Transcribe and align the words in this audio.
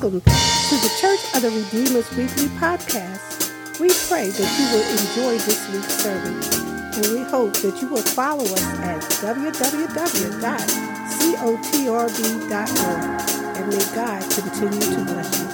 Welcome 0.00 0.20
to 0.22 0.76
the 0.76 0.88
Church 0.98 1.20
of 1.34 1.42
the 1.42 1.50
Redeemer's 1.50 2.08
Weekly 2.16 2.48
Podcast. 2.56 3.52
We 3.78 3.90
pray 4.08 4.30
that 4.30 4.50
you 4.56 4.64
will 4.72 4.86
enjoy 4.96 5.36
this 5.44 5.68
week's 5.68 5.92
sermon, 5.92 6.40
and 6.94 7.06
we 7.12 7.20
hope 7.28 7.52
that 7.56 7.82
you 7.82 7.88
will 7.88 8.00
follow 8.00 8.44
us 8.44 8.64
at 8.78 9.02
www.cotrb.org. 9.20 10.40
And 13.58 13.68
may 13.68 13.84
God 13.94 14.22
continue 14.32 14.80
to 14.80 15.04
bless 15.04 15.38
you. 15.38 15.49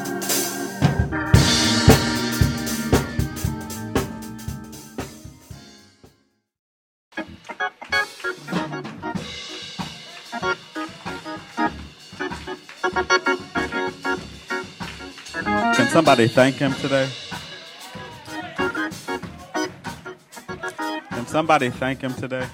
Somebody 15.96 16.29
thank 16.29 16.57
him 16.57 16.75
today? 16.75 17.09
Can 21.09 21.27
somebody 21.27 21.71
thank 21.71 22.03
him 22.03 22.13
today? 22.13 22.46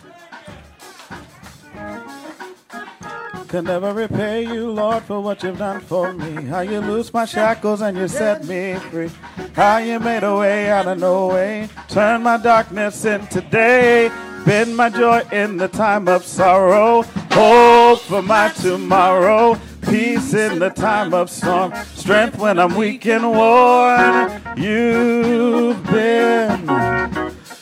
Can 3.48 3.64
never 3.64 3.92
repay 3.92 4.47
you, 4.47 4.70
Lord, 4.70 5.02
for 5.02 5.20
what 5.20 5.42
you've 5.42 5.59
done 5.59 5.80
for 5.80 6.12
me. 6.12 6.45
How 6.45 6.60
you 6.60 6.78
loose 6.78 7.12
my 7.12 7.24
shackles 7.24 7.80
and 7.80 7.98
you 7.98 8.06
set 8.06 8.45
me 8.45 8.77
free. 8.77 9.10
How 9.55 9.78
you 9.78 9.98
made 9.98 10.22
a 10.22 10.36
way 10.36 10.70
out 10.70 10.86
of 10.86 11.00
no 11.00 11.27
way. 11.27 11.69
Turn 11.88 12.22
my 12.22 12.36
darkness 12.36 13.05
into 13.05 13.41
day. 13.41 14.09
Been 14.47 14.77
my 14.77 14.88
joy 14.88 15.22
in 15.33 15.56
the 15.56 15.66
time 15.66 16.06
of 16.06 16.24
sorrow. 16.24 17.02
Hope 17.33 17.98
for 18.02 18.22
my 18.22 18.50
tomorrow. 18.50 19.59
Peace 19.92 20.32
in 20.32 20.59
the 20.59 20.70
time 20.70 21.12
of 21.12 21.28
storm. 21.28 21.70
Strength 21.95 22.38
when 22.38 22.59
I'm 22.59 22.74
weak 22.77 23.05
and 23.05 23.30
worn. 23.30 24.41
You've 24.56 25.84
been, 25.84 26.66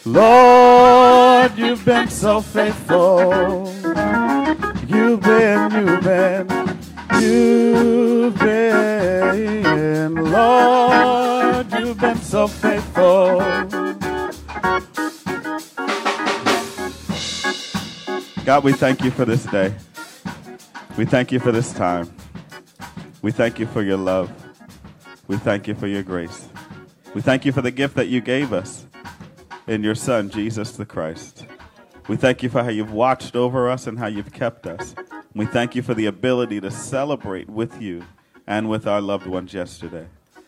Lord, 0.05 1.59
you've 1.59 1.85
been 1.85 2.09
so 2.09 2.41
faithful. 2.41 3.65
You've 4.87 5.21
been, 5.23 5.73
you've 5.73 6.03
been, 6.05 6.79
you've 7.21 8.39
been, 8.39 10.15
Lord, 10.15 11.67
you've 11.73 11.99
been 11.99 12.19
so 12.19 12.47
faithful. 12.47 13.41
God, 18.45 18.63
we 18.63 18.73
thank 18.73 19.03
you 19.03 19.11
for 19.11 19.25
this 19.25 19.45
day. 19.47 19.75
We 20.97 21.07
thank 21.07 21.33
you 21.33 21.41
for 21.41 21.51
this 21.51 21.73
time. 21.73 22.09
We 23.23 23.33
thank 23.33 23.59
you 23.59 23.67
for 23.67 23.83
your 23.83 23.99
love. 23.99 24.33
We 25.29 25.37
thank 25.37 25.69
you 25.69 25.75
for 25.75 25.87
your 25.87 26.03
grace. 26.03 26.49
We 27.15 27.21
thank 27.21 27.45
you 27.45 27.53
for 27.53 27.61
the 27.61 27.71
gift 27.71 27.97
that 27.97 28.09
you 28.09 28.21
gave 28.21 28.53
us 28.53 28.87
in 29.67 29.83
your 29.83 29.95
Son, 29.95 30.31
Jesus 30.31 30.73
the 30.73 30.87
Christ. 30.87 31.45
We 32.09 32.17
thank 32.17 32.43
you 32.43 32.49
for 32.49 32.63
how 32.63 32.71
you've 32.71 32.93
watched 32.93 33.37
over 33.37 33.69
us 33.69 33.87
and 33.87 33.99
how 33.99 34.07
you've 34.07 34.33
kept 34.33 34.67
us. 34.67 34.95
We 35.35 35.45
thank 35.47 35.75
you 35.75 35.83
for 35.83 35.93
the 35.93 36.07
ability 36.07 36.61
to 36.63 36.71
celebrate 36.71 37.49
with 37.49 37.81
you 37.81 38.05
and 38.47 38.69
with 38.69 38.87
our 38.87 39.01
loved 39.01 39.27
ones 39.27 39.53
yesterday. 39.53 40.07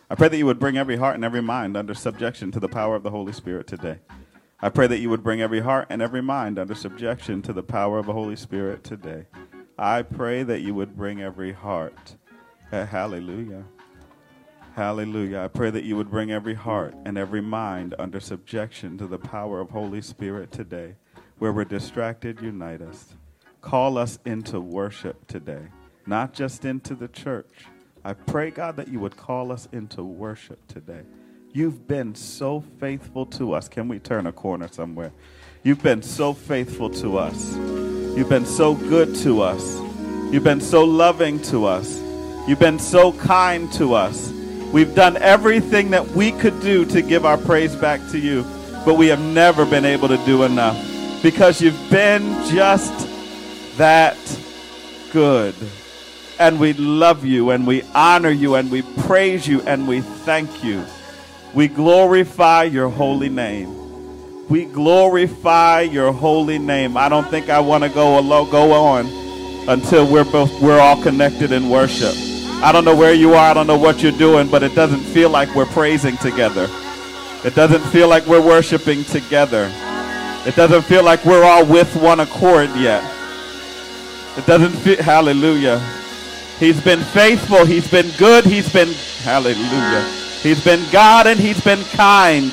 I 0.08 0.14
pray 0.14 0.28
that 0.28 0.38
you 0.38 0.46
would 0.46 0.58
bring 0.58 0.78
every 0.78 0.96
heart 0.96 1.14
and 1.14 1.24
every 1.24 1.42
mind 1.42 1.76
under 1.76 1.94
subjection 1.94 2.50
to 2.52 2.60
the 2.60 2.68
power 2.68 2.96
of 2.96 3.02
the 3.02 3.10
Holy 3.10 3.32
Spirit 3.32 3.66
today. 3.66 3.98
I 4.60 4.70
pray 4.70 4.86
that 4.86 4.98
you 4.98 5.10
would 5.10 5.22
bring 5.22 5.42
every 5.42 5.60
heart 5.60 5.88
and 5.90 6.00
every 6.00 6.22
mind 6.22 6.58
under 6.58 6.74
subjection 6.74 7.42
to 7.42 7.52
the 7.52 7.62
power 7.62 7.98
of 7.98 8.06
the 8.06 8.12
Holy 8.12 8.36
Spirit 8.36 8.82
today. 8.82 9.26
I 9.78 10.02
pray 10.02 10.42
that 10.42 10.60
you 10.60 10.74
would 10.74 10.96
bring 10.96 11.20
every 11.20 11.52
heart. 11.52 12.16
Hallelujah. 12.90 13.64
Hallelujah. 14.74 15.40
I 15.40 15.48
pray 15.48 15.70
that 15.70 15.84
you 15.84 15.94
would 15.96 16.10
bring 16.10 16.32
every 16.32 16.54
heart 16.54 16.94
and 17.04 17.18
every 17.18 17.42
mind 17.42 17.94
under 17.98 18.18
subjection 18.18 18.96
to 18.96 19.06
the 19.06 19.18
power 19.18 19.60
of 19.60 19.68
Holy 19.68 20.00
Spirit 20.00 20.50
today. 20.50 20.96
Where 21.38 21.52
we're 21.52 21.66
distracted, 21.66 22.40
unite 22.40 22.80
us. 22.80 23.14
Call 23.60 23.98
us 23.98 24.18
into 24.24 24.58
worship 24.58 25.26
today, 25.26 25.68
not 26.06 26.32
just 26.32 26.64
into 26.64 26.94
the 26.94 27.08
church. 27.08 27.66
I 28.06 28.14
pray, 28.14 28.50
God, 28.50 28.76
that 28.76 28.88
you 28.88 29.00
would 29.00 29.18
call 29.18 29.52
us 29.52 29.68
into 29.72 30.02
worship 30.02 30.66
today. 30.66 31.02
You've 31.52 31.86
been 31.86 32.14
so 32.14 32.64
faithful 32.80 33.26
to 33.26 33.52
us. 33.52 33.68
Can 33.68 33.86
we 33.86 33.98
turn 33.98 34.26
a 34.26 34.32
corner 34.32 34.68
somewhere? 34.68 35.12
You've 35.62 35.82
been 35.82 36.00
so 36.00 36.32
faithful 36.32 36.88
to 36.88 37.18
us. 37.18 37.54
You've 37.54 38.30
been 38.30 38.46
so 38.46 38.74
good 38.74 39.14
to 39.16 39.42
us. 39.42 39.78
You've 40.32 40.44
been 40.44 40.62
so 40.62 40.84
loving 40.84 41.42
to 41.42 41.66
us. 41.66 42.02
You've 42.46 42.58
been 42.58 42.80
so 42.80 43.12
kind 43.12 43.72
to 43.74 43.94
us. 43.94 44.32
We've 44.72 44.94
done 44.94 45.16
everything 45.18 45.90
that 45.90 46.08
we 46.08 46.32
could 46.32 46.60
do 46.60 46.84
to 46.86 47.00
give 47.00 47.24
our 47.24 47.38
praise 47.38 47.76
back 47.76 48.00
to 48.10 48.18
you, 48.18 48.42
but 48.84 48.94
we 48.94 49.06
have 49.08 49.20
never 49.20 49.64
been 49.64 49.84
able 49.84 50.08
to 50.08 50.16
do 50.24 50.42
enough 50.42 50.76
because 51.22 51.60
you've 51.60 51.90
been 51.90 52.22
just 52.48 52.92
that 53.76 54.16
good. 55.12 55.54
And 56.40 56.58
we 56.58 56.72
love 56.72 57.24
you 57.24 57.50
and 57.50 57.64
we 57.64 57.82
honor 57.94 58.30
you 58.30 58.56
and 58.56 58.72
we 58.72 58.82
praise 59.02 59.46
you 59.46 59.62
and 59.62 59.86
we 59.86 60.00
thank 60.00 60.64
you. 60.64 60.84
We 61.54 61.68
glorify 61.68 62.64
your 62.64 62.88
holy 62.88 63.28
name. 63.28 64.48
We 64.48 64.64
glorify 64.64 65.82
your 65.82 66.12
holy 66.12 66.58
name. 66.58 66.96
I 66.96 67.08
don't 67.08 67.28
think 67.30 67.50
I 67.50 67.60
want 67.60 67.84
to 67.84 67.90
go 67.90 68.20
go 68.46 68.72
on 68.72 69.06
until 69.68 70.10
we're 70.10 70.24
both 70.24 70.50
we're 70.60 70.80
all 70.80 71.00
connected 71.00 71.52
in 71.52 71.68
worship. 71.68 72.31
I 72.62 72.70
don't 72.70 72.84
know 72.84 72.94
where 72.94 73.12
you 73.12 73.34
are, 73.34 73.50
I 73.50 73.54
don't 73.54 73.66
know 73.66 73.76
what 73.76 74.02
you're 74.02 74.12
doing, 74.12 74.48
but 74.48 74.62
it 74.62 74.74
doesn't 74.74 75.00
feel 75.00 75.30
like 75.30 75.52
we're 75.54 75.66
praising 75.66 76.16
together. 76.18 76.68
It 77.44 77.56
doesn't 77.56 77.82
feel 77.90 78.06
like 78.08 78.24
we're 78.26 78.40
worshiping 78.40 79.02
together. 79.02 79.68
It 80.46 80.54
doesn't 80.54 80.82
feel 80.82 81.04
like 81.04 81.24
we're 81.24 81.42
all 81.42 81.66
with 81.66 81.94
one 81.96 82.20
accord 82.20 82.70
yet. 82.76 83.02
It 84.38 84.46
doesn't 84.46 84.70
feel 84.70 85.02
hallelujah. 85.02 85.80
He's 86.60 86.80
been 86.80 87.00
faithful, 87.00 87.64
he's 87.64 87.90
been 87.90 88.08
good, 88.16 88.44
he's 88.44 88.72
been 88.72 88.92
hallelujah. 89.24 90.08
He's 90.40 90.62
been 90.62 90.88
God 90.92 91.26
and 91.26 91.40
he's 91.40 91.60
been 91.60 91.82
kind. 91.94 92.52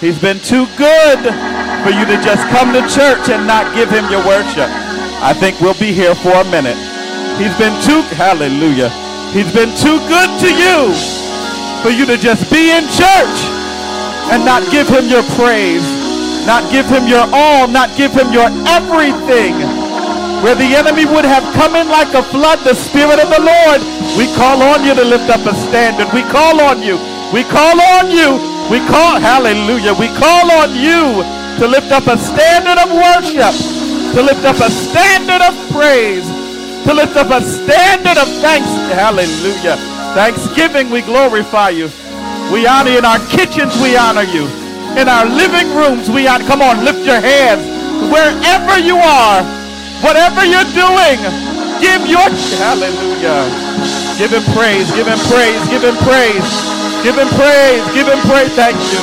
He's 0.00 0.18
been 0.18 0.38
too 0.38 0.64
good 0.78 1.18
for 1.84 1.90
you 1.90 2.06
to 2.06 2.16
just 2.24 2.48
come 2.48 2.72
to 2.72 2.80
church 2.88 3.28
and 3.28 3.46
not 3.46 3.74
give 3.74 3.90
him 3.90 4.10
your 4.10 4.24
worship. 4.24 4.70
I 5.20 5.34
think 5.34 5.60
we'll 5.60 5.78
be 5.78 5.92
here 5.92 6.14
for 6.14 6.32
a 6.32 6.44
minute. 6.44 6.78
He's 7.38 7.54
been 7.56 7.74
too, 7.82 8.02
hallelujah. 8.18 8.90
He's 9.30 9.50
been 9.54 9.70
too 9.78 9.98
good 10.10 10.30
to 10.42 10.50
you 10.50 10.90
for 11.82 11.90
you 11.90 12.04
to 12.06 12.18
just 12.18 12.50
be 12.50 12.74
in 12.74 12.82
church 12.90 13.38
and 14.34 14.44
not 14.44 14.66
give 14.74 14.88
him 14.90 15.06
your 15.06 15.22
praise, 15.38 15.86
not 16.44 16.66
give 16.70 16.86
him 16.86 17.06
your 17.06 17.24
all, 17.32 17.68
not 17.68 17.96
give 17.96 18.12
him 18.12 18.32
your 18.32 18.50
everything. 18.66 19.54
Where 20.42 20.54
the 20.54 20.74
enemy 20.74 21.06
would 21.06 21.24
have 21.24 21.42
come 21.54 21.74
in 21.74 21.88
like 21.88 22.14
a 22.14 22.22
flood, 22.22 22.58
the 22.66 22.74
Spirit 22.74 23.18
of 23.18 23.30
the 23.30 23.42
Lord, 23.42 23.80
we 24.18 24.26
call 24.34 24.62
on 24.62 24.84
you 24.84 24.94
to 24.94 25.04
lift 25.04 25.30
up 25.30 25.46
a 25.46 25.54
standard. 25.54 26.06
We 26.14 26.22
call 26.22 26.60
on 26.60 26.82
you. 26.82 26.98
We 27.32 27.42
call 27.44 27.80
on 27.80 28.10
you. 28.10 28.38
We 28.68 28.84
call, 28.84 29.18
hallelujah, 29.18 29.94
we 29.94 30.08
call 30.12 30.52
on 30.52 30.76
you 30.76 31.24
to 31.56 31.66
lift 31.66 31.90
up 31.90 32.06
a 32.06 32.18
standard 32.18 32.76
of 32.76 32.92
worship, 32.92 33.56
to 34.12 34.20
lift 34.20 34.44
up 34.44 34.60
a 34.60 34.68
standard 34.70 35.40
of 35.40 35.56
praise, 35.72 36.28
to 36.88 36.94
lift 36.96 37.20
up 37.20 37.28
a 37.28 37.44
standard 37.44 38.16
of 38.16 38.28
thanks. 38.40 38.64
Hallelujah. 38.96 39.76
Thanksgiving, 40.16 40.88
we 40.88 41.04
glorify 41.04 41.68
you. 41.68 41.92
We 42.48 42.64
honor 42.64 42.96
you 42.96 42.98
in 42.98 43.04
our 43.04 43.20
kitchens, 43.28 43.76
we 43.76 43.92
honor 43.92 44.24
you. 44.24 44.48
In 44.96 45.04
our 45.04 45.28
living 45.28 45.68
rooms, 45.76 46.08
we 46.08 46.24
honor. 46.24 46.48
Come 46.48 46.64
on, 46.64 46.80
lift 46.88 47.04
your 47.04 47.20
hands. 47.20 47.60
Wherever 48.08 48.80
you 48.80 48.96
are, 48.96 49.44
whatever 50.00 50.48
you're 50.48 50.72
doing, 50.72 51.20
give 51.76 52.08
your 52.08 52.24
hallelujah. 52.56 53.44
Give 54.16 54.32
him 54.32 54.46
praise, 54.56 54.88
give 54.96 55.12
him 55.12 55.20
praise, 55.28 55.60
give 55.68 55.84
him 55.84 55.98
praise. 56.08 56.48
Give 57.04 57.14
him 57.20 57.28
praise, 57.36 57.84
give 57.92 58.08
him 58.08 58.18
praise. 58.24 58.48
Thank 58.56 58.80
you. 58.80 59.00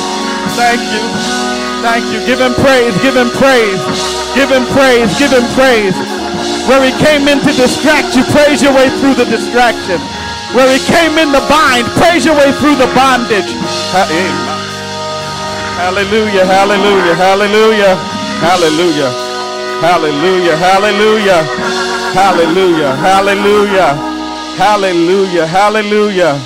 Thank 0.58 0.82
you. 0.90 1.02
Thank 1.86 2.04
you. 2.10 2.18
Give 2.26 2.42
him 2.42 2.52
praise, 2.58 2.92
give 2.98 3.14
him 3.14 3.30
praise. 3.30 3.78
Give 4.34 4.50
him 4.50 4.66
praise, 4.74 5.08
give 5.22 5.30
him 5.30 5.46
praise. 5.54 6.15
Where 6.66 6.82
he 6.82 6.90
came 6.98 7.30
in 7.30 7.38
to 7.46 7.52
distract 7.54 8.18
you, 8.18 8.26
praise 8.34 8.60
your 8.60 8.74
way 8.74 8.90
through 8.98 9.14
the 9.14 9.24
distraction. 9.30 10.02
Where 10.54 10.66
he 10.66 10.82
came 10.82 11.14
in 11.18 11.30
to 11.30 11.42
bind, 11.46 11.86
praise 11.94 12.26
your 12.26 12.34
way 12.34 12.50
through 12.58 12.74
the 12.74 12.90
bondage. 12.90 13.50
Eh, 13.94 14.30
hallelujah, 15.78 16.44
hallelujah, 16.44 17.14
hallelujah, 17.14 17.94
hallelujah, 18.42 19.10
hallelujah, 19.78 20.56
hallelujah, 20.56 21.42
hallelujah, 22.14 22.96
hallelujah, 22.96 23.94
hallelujah, 24.56 25.46
hallelujah. 25.46 26.40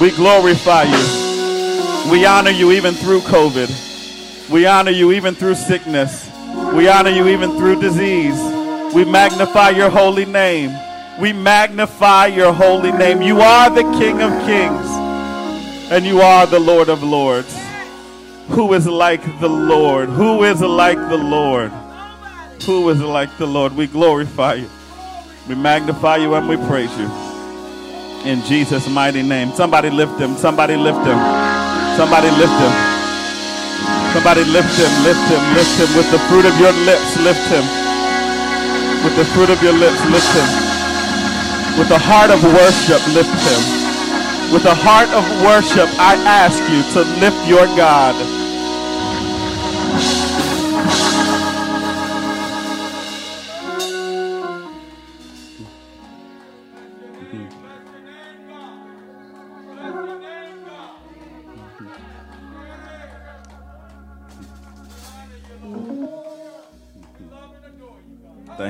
We 0.00 0.10
glorify 0.10 0.84
you. 0.84 2.10
We 2.10 2.24
honor 2.26 2.50
you 2.50 2.72
even 2.72 2.94
through 2.94 3.20
COVID. 3.20 4.50
We 4.50 4.66
honor 4.66 4.92
you 4.92 5.12
even 5.12 5.34
through 5.34 5.54
sickness. 5.54 6.30
We 6.72 6.88
honor 6.88 7.10
you 7.10 7.28
even 7.28 7.56
through 7.56 7.80
disease. 7.80 8.55
We 8.94 9.04
magnify 9.04 9.70
your 9.70 9.90
holy 9.90 10.24
name. 10.24 10.70
We 11.20 11.32
magnify 11.32 12.26
your 12.26 12.52
holy 12.52 12.92
name. 12.92 13.22
You 13.22 13.40
are 13.40 13.70
the 13.70 13.82
King 13.98 14.22
of 14.22 14.32
kings, 14.46 14.86
and 15.90 16.04
you 16.04 16.20
are 16.20 16.46
the 16.46 16.58
Lord 16.58 16.88
of 16.88 17.02
lords. 17.02 17.54
Who 18.48 18.72
is 18.74 18.86
like 18.86 19.22
the 19.40 19.48
Lord? 19.48 20.08
Who 20.08 20.44
is 20.44 20.60
like 20.60 20.98
the 21.08 21.16
Lord? 21.16 21.72
Who 22.64 22.88
is 22.90 23.00
like 23.00 23.36
the 23.38 23.46
Lord? 23.46 23.74
We 23.74 23.86
glorify 23.86 24.54
you. 24.54 24.70
We 25.48 25.54
magnify 25.54 26.16
you 26.16 26.34
and 26.34 26.48
we 26.48 26.56
praise 26.68 26.96
you. 26.98 27.10
In 28.24 28.42
Jesus' 28.44 28.88
mighty 28.88 29.22
name. 29.22 29.52
Somebody 29.52 29.90
lift 29.90 30.18
him. 30.20 30.36
Somebody 30.36 30.76
lift 30.76 30.98
him. 30.98 31.18
Somebody 31.96 32.30
lift 32.30 32.52
him. 32.52 32.72
Somebody 34.12 34.44
lift 34.44 34.78
him, 34.78 35.04
lift 35.04 35.28
him, 35.28 35.54
lift 35.54 35.76
him 35.78 35.96
with 35.96 36.10
the 36.10 36.18
fruit 36.30 36.46
of 36.46 36.58
your 36.58 36.72
lips. 36.86 37.16
Lift 37.18 37.48
him. 37.48 37.85
With 39.06 39.14
the 39.14 39.24
fruit 39.24 39.50
of 39.50 39.62
your 39.62 39.72
lips, 39.72 40.04
lift 40.10 40.34
him. 40.34 41.78
With 41.78 41.92
a 41.92 41.98
heart 41.98 42.32
of 42.32 42.42
worship, 42.42 42.98
lift 43.14 43.30
him. 43.30 44.52
With 44.52 44.64
a 44.64 44.74
heart 44.74 45.08
of 45.10 45.22
worship, 45.46 45.88
I 45.94 46.16
ask 46.26 46.58
you 46.68 46.82
to 46.90 47.08
lift 47.20 47.46
your 47.46 47.66
God. 47.76 48.35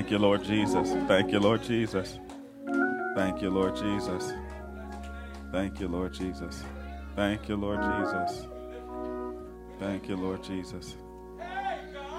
Thank 0.07 0.13
you, 0.13 0.19
Lord 0.21 0.45
Jesus. 0.45 0.93
Thank 1.09 1.33
you, 1.33 1.41
Lord 1.41 1.65
Jesus. 1.65 2.21
Thank 3.17 3.43
you, 3.43 3.51
Lord 3.51 3.75
Jesus. 3.75 4.33
Thank 5.51 5.81
you, 5.81 5.89
Lord 5.89 6.15
Jesus. 6.15 6.63
Thank 7.17 7.49
you, 7.49 7.57
Lord 7.57 7.83
Jesus. 7.83 8.47
Thank 9.81 10.09
you, 10.09 10.17
Lord 10.17 10.45
Jesus. 10.45 10.95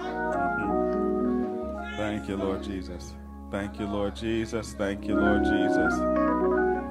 Mhm. 0.01 1.95
Thank 1.95 2.27
you, 2.27 2.35
Lord 2.35 2.61
Jesus. 2.61 3.13
Thank 3.51 3.79
you, 3.79 3.87
Lord 3.87 4.17
Jesus. 4.17 4.73
Thank 4.73 5.07
you, 5.07 5.15
Lord 5.15 5.45
Jesus. 5.45 5.93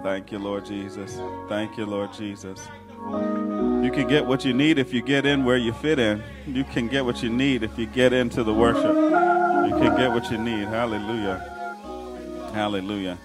Thank 0.03 0.33
you, 0.33 0.39
Lord 0.39 0.65
Jesus. 0.65 1.21
Thank 1.51 1.77
you, 1.77 1.85
Lord 1.85 2.15
Jesus. 2.15 2.67
You 3.85 3.91
can 3.93 4.09
get 4.09 4.25
what 4.25 4.47
you 4.47 4.55
need 4.55 4.79
if 4.79 4.95
you 4.95 5.03
get 5.03 5.27
in 5.27 5.45
where 5.45 5.59
you 5.59 5.75
fit 5.75 5.99
in. 5.99 6.23
You 6.47 6.65
can 6.65 6.89
get 6.89 7.05
what 7.05 7.23
you 7.23 7.29
need 7.29 7.63
if 7.63 7.79
you 7.79 7.85
get 7.85 8.15
into 8.15 8.43
the 8.43 8.55
worship. 8.55 9.26
Can 9.79 9.95
get 9.95 10.11
what 10.11 10.31
you 10.31 10.39
need. 10.39 10.69
Hallelujah. 10.69 12.51
Hallelujah. 12.55 13.19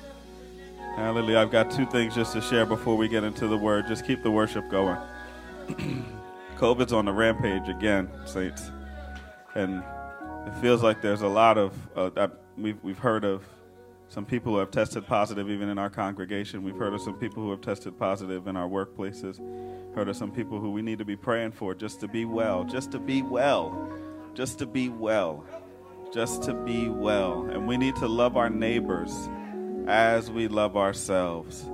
Hallelujah. 0.97 1.39
I've 1.39 1.49
got 1.49 1.71
two 1.71 1.85
things 1.85 2.13
just 2.13 2.33
to 2.33 2.41
share 2.41 2.65
before 2.65 2.97
we 2.97 3.07
get 3.07 3.23
into 3.23 3.47
the 3.47 3.57
word. 3.57 3.87
Just 3.87 4.05
keep 4.05 4.21
the 4.21 4.31
worship 4.31 4.69
going. 4.69 4.97
COVID's 6.57 6.91
on 6.91 7.05
the 7.05 7.13
rampage 7.13 7.69
again, 7.69 8.09
saints. 8.25 8.69
And 9.55 9.81
it 10.45 10.53
feels 10.59 10.83
like 10.83 11.01
there's 11.01 11.21
a 11.21 11.27
lot 11.27 11.57
of, 11.57 11.73
uh, 11.95 12.27
we've, 12.57 12.77
we've 12.83 12.99
heard 12.99 13.23
of 13.23 13.45
some 14.09 14.25
people 14.25 14.51
who 14.51 14.59
have 14.59 14.71
tested 14.71 15.07
positive 15.07 15.49
even 15.49 15.69
in 15.69 15.77
our 15.77 15.89
congregation. 15.89 16.63
We've 16.63 16.77
heard 16.77 16.93
of 16.93 16.99
some 16.99 17.17
people 17.17 17.43
who 17.43 17.51
have 17.51 17.61
tested 17.61 17.97
positive 17.97 18.47
in 18.47 18.57
our 18.57 18.67
workplaces. 18.67 19.39
Heard 19.95 20.09
of 20.09 20.17
some 20.17 20.33
people 20.33 20.59
who 20.59 20.71
we 20.71 20.81
need 20.81 20.99
to 20.99 21.05
be 21.05 21.15
praying 21.15 21.53
for 21.53 21.73
just 21.73 22.01
to 22.01 22.09
be 22.09 22.25
well, 22.25 22.65
just 22.65 22.91
to 22.91 22.99
be 22.99 23.21
well, 23.21 23.89
just 24.33 24.59
to 24.59 24.65
be 24.65 24.89
well, 24.89 25.45
just 26.13 26.43
to 26.43 26.53
be 26.53 26.89
well. 26.89 27.47
And 27.49 27.67
we 27.67 27.77
need 27.77 27.95
to 27.97 28.07
love 28.07 28.37
our 28.37 28.49
neighbors 28.49 29.29
as 29.87 30.29
we 30.29 30.47
love 30.47 30.77
ourselves. 30.77 31.69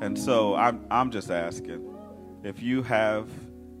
And 0.00 0.18
so 0.18 0.54
I'm, 0.54 0.84
I'm 0.90 1.10
just 1.10 1.30
asking 1.30 1.88
if 2.42 2.62
you 2.62 2.82
have, 2.82 3.28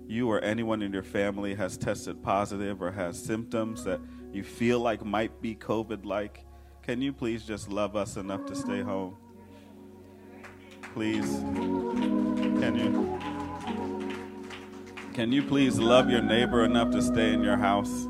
you 0.06 0.30
or 0.30 0.40
anyone 0.40 0.82
in 0.82 0.92
your 0.92 1.02
family 1.02 1.54
has 1.54 1.76
tested 1.76 2.22
positive 2.22 2.82
or 2.82 2.92
has 2.92 3.22
symptoms 3.22 3.84
that 3.84 4.00
you 4.32 4.44
feel 4.44 4.78
like 4.80 5.04
might 5.04 5.40
be 5.40 5.54
COVID 5.54 6.04
like, 6.04 6.44
can 6.82 7.00
you 7.00 7.12
please 7.12 7.44
just 7.44 7.68
love 7.68 7.96
us 7.96 8.16
enough 8.16 8.44
to 8.46 8.54
stay 8.54 8.82
home? 8.82 9.16
Please. 10.94 11.28
Can 12.60 12.76
you? 12.76 13.18
Can 15.12 15.30
you 15.30 15.42
please 15.42 15.78
love 15.78 16.10
your 16.10 16.22
neighbor 16.22 16.64
enough 16.64 16.90
to 16.90 17.02
stay 17.02 17.32
in 17.32 17.42
your 17.42 17.56
house? 17.56 18.06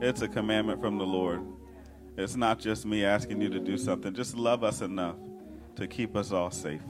It's 0.00 0.20
a 0.22 0.28
commandment 0.28 0.80
from 0.80 0.98
the 0.98 1.06
Lord. 1.06 1.42
It's 2.18 2.36
not 2.36 2.58
just 2.58 2.84
me 2.86 3.04
asking 3.04 3.40
you 3.40 3.48
to 3.50 3.60
do 3.60 3.78
something. 3.78 4.14
Just 4.14 4.36
love 4.36 4.64
us 4.64 4.80
enough 4.80 5.16
to 5.76 5.86
keep 5.86 6.16
us 6.16 6.32
all 6.32 6.50
safe. 6.50 6.82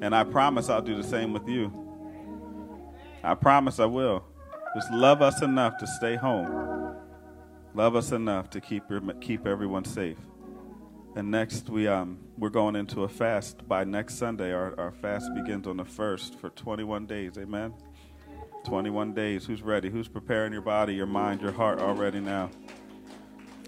And 0.00 0.14
I 0.14 0.24
promise 0.24 0.68
I'll 0.68 0.82
do 0.82 0.96
the 0.96 1.06
same 1.06 1.32
with 1.32 1.48
you. 1.48 1.72
I 3.22 3.34
promise 3.34 3.78
I 3.78 3.84
will. 3.86 4.24
Just 4.74 4.90
love 4.92 5.20
us 5.20 5.42
enough 5.42 5.78
to 5.78 5.86
stay 5.86 6.16
home. 6.16 6.96
Love 7.74 7.94
us 7.94 8.12
enough 8.12 8.50
to 8.50 8.60
keep 8.60 8.84
keep 9.20 9.46
everyone 9.46 9.84
safe. 9.84 10.18
And 11.16 11.30
next 11.30 11.68
we 11.68 11.86
um 11.86 12.18
we're 12.38 12.50
going 12.50 12.76
into 12.76 13.04
a 13.04 13.08
fast 13.08 13.68
by 13.68 13.84
next 13.84 14.14
Sunday. 14.16 14.52
Our 14.52 14.78
our 14.78 14.92
fast 14.92 15.32
begins 15.34 15.66
on 15.66 15.76
the 15.76 15.84
first 15.84 16.38
for 16.38 16.50
21 16.50 17.06
days. 17.06 17.36
Amen. 17.38 17.74
21 18.64 19.14
days. 19.14 19.46
Who's 19.46 19.62
ready? 19.62 19.90
Who's 19.90 20.08
preparing 20.08 20.52
your 20.52 20.62
body, 20.62 20.94
your 20.94 21.06
mind, 21.06 21.40
your 21.40 21.52
heart 21.52 21.80
already 21.80 22.20
now? 22.20 22.50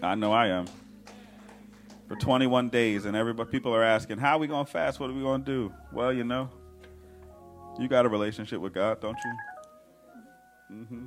I 0.03 0.15
know 0.15 0.33
I 0.33 0.49
am. 0.49 0.67
For 2.09 2.17
21 2.17 2.69
days, 2.69 3.07
and 3.07 3.17
everybody, 3.17 3.51
people 3.51 3.75
are 3.75 3.83
asking, 3.83 4.19
"How 4.19 4.37
are 4.37 4.39
we 4.39 4.47
gonna 4.47 4.67
fast? 4.67 5.01
What 5.01 5.09
are 5.09 5.15
we 5.15 5.23
gonna 5.23 5.45
do?" 5.45 5.73
Well, 5.93 6.13
you 6.13 6.25
know, 6.25 6.51
you 7.79 7.89
got 7.89 8.05
a 8.05 8.09
relationship 8.09 8.61
with 8.61 8.75
God, 8.75 9.01
don't 9.01 9.17
you? 9.25 9.33
Mm-hmm. 10.77 11.05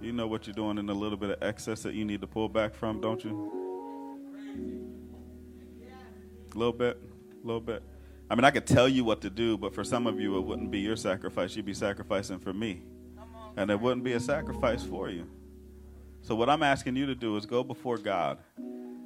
You 0.00 0.12
know 0.12 0.26
what 0.26 0.46
you're 0.46 0.54
doing 0.54 0.78
in 0.78 0.88
a 0.88 0.94
little 0.94 1.16
bit 1.18 1.30
of 1.30 1.42
excess 1.42 1.82
that 1.82 1.94
you 1.94 2.04
need 2.04 2.20
to 2.20 2.26
pull 2.26 2.48
back 2.48 2.74
from, 2.74 3.00
don't 3.00 3.24
you? 3.24 3.50
A 6.54 6.58
little 6.58 6.72
bit, 6.72 7.00
a 7.42 7.46
little 7.46 7.60
bit. 7.60 7.82
I 8.30 8.34
mean, 8.34 8.44
I 8.44 8.50
could 8.50 8.66
tell 8.66 8.88
you 8.88 9.04
what 9.04 9.20
to 9.22 9.30
do, 9.30 9.58
but 9.58 9.74
for 9.74 9.84
some 9.84 10.06
of 10.06 10.18
you, 10.18 10.38
it 10.38 10.40
wouldn't 10.40 10.70
be 10.70 10.80
your 10.80 10.96
sacrifice. 10.96 11.54
You'd 11.54 11.66
be 11.66 11.74
sacrificing 11.74 12.38
for 12.38 12.52
me. 12.52 12.82
And 13.56 13.70
it 13.70 13.78
wouldn't 13.78 14.02
be 14.02 14.14
a 14.14 14.20
sacrifice 14.20 14.82
for 14.82 15.10
you. 15.10 15.26
So, 16.22 16.34
what 16.34 16.48
I'm 16.48 16.62
asking 16.62 16.96
you 16.96 17.06
to 17.06 17.14
do 17.14 17.36
is 17.36 17.44
go 17.44 17.62
before 17.62 17.98
God 17.98 18.38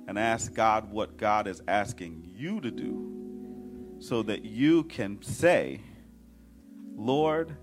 and 0.06 0.18
ask 0.18 0.54
God 0.54 0.90
what 0.90 1.16
God 1.16 1.48
is 1.48 1.60
asking 1.66 2.32
you 2.34 2.60
to 2.60 2.70
do 2.70 3.96
so 3.98 4.22
that 4.22 4.44
you 4.44 4.84
can 4.84 5.20
say, 5.20 5.80
Lord, 6.96 7.56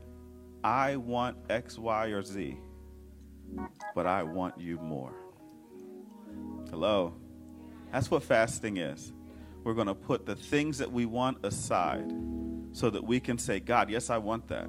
I 0.63 0.97
want 0.97 1.37
X, 1.49 1.79
Y, 1.79 2.07
or 2.07 2.21
Z, 2.21 2.57
but 3.95 4.05
I 4.05 4.23
want 4.23 4.59
you 4.59 4.77
more. 4.77 5.13
Hello? 6.69 7.13
That's 7.91 8.11
what 8.11 8.23
fasting 8.23 8.77
is 8.77 9.13
we're 9.65 9.73
going 9.73 9.87
to 9.87 9.95
put 9.95 10.27
the 10.27 10.35
things 10.35 10.77
that 10.77 10.91
we 10.91 11.07
want 11.07 11.43
aside 11.43 12.13
so 12.71 12.91
that 12.91 13.03
we 13.03 13.19
can 13.19 13.39
say, 13.39 13.59
God, 13.59 13.89
yes, 13.89 14.11
I 14.11 14.19
want 14.19 14.47
that, 14.49 14.67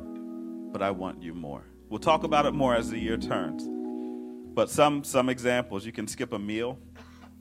but 0.72 0.80
I 0.80 0.90
want 0.90 1.22
you 1.22 1.34
more. 1.34 1.62
We'll 1.90 2.00
talk 2.00 2.24
about 2.24 2.46
it 2.46 2.52
more 2.52 2.74
as 2.74 2.88
the 2.88 2.98
year 2.98 3.18
turns. 3.18 3.68
But 4.54 4.70
some 4.70 5.04
some 5.04 5.28
examples, 5.28 5.84
you 5.84 5.92
can 5.92 6.08
skip 6.08 6.32
a 6.32 6.38
meal 6.38 6.78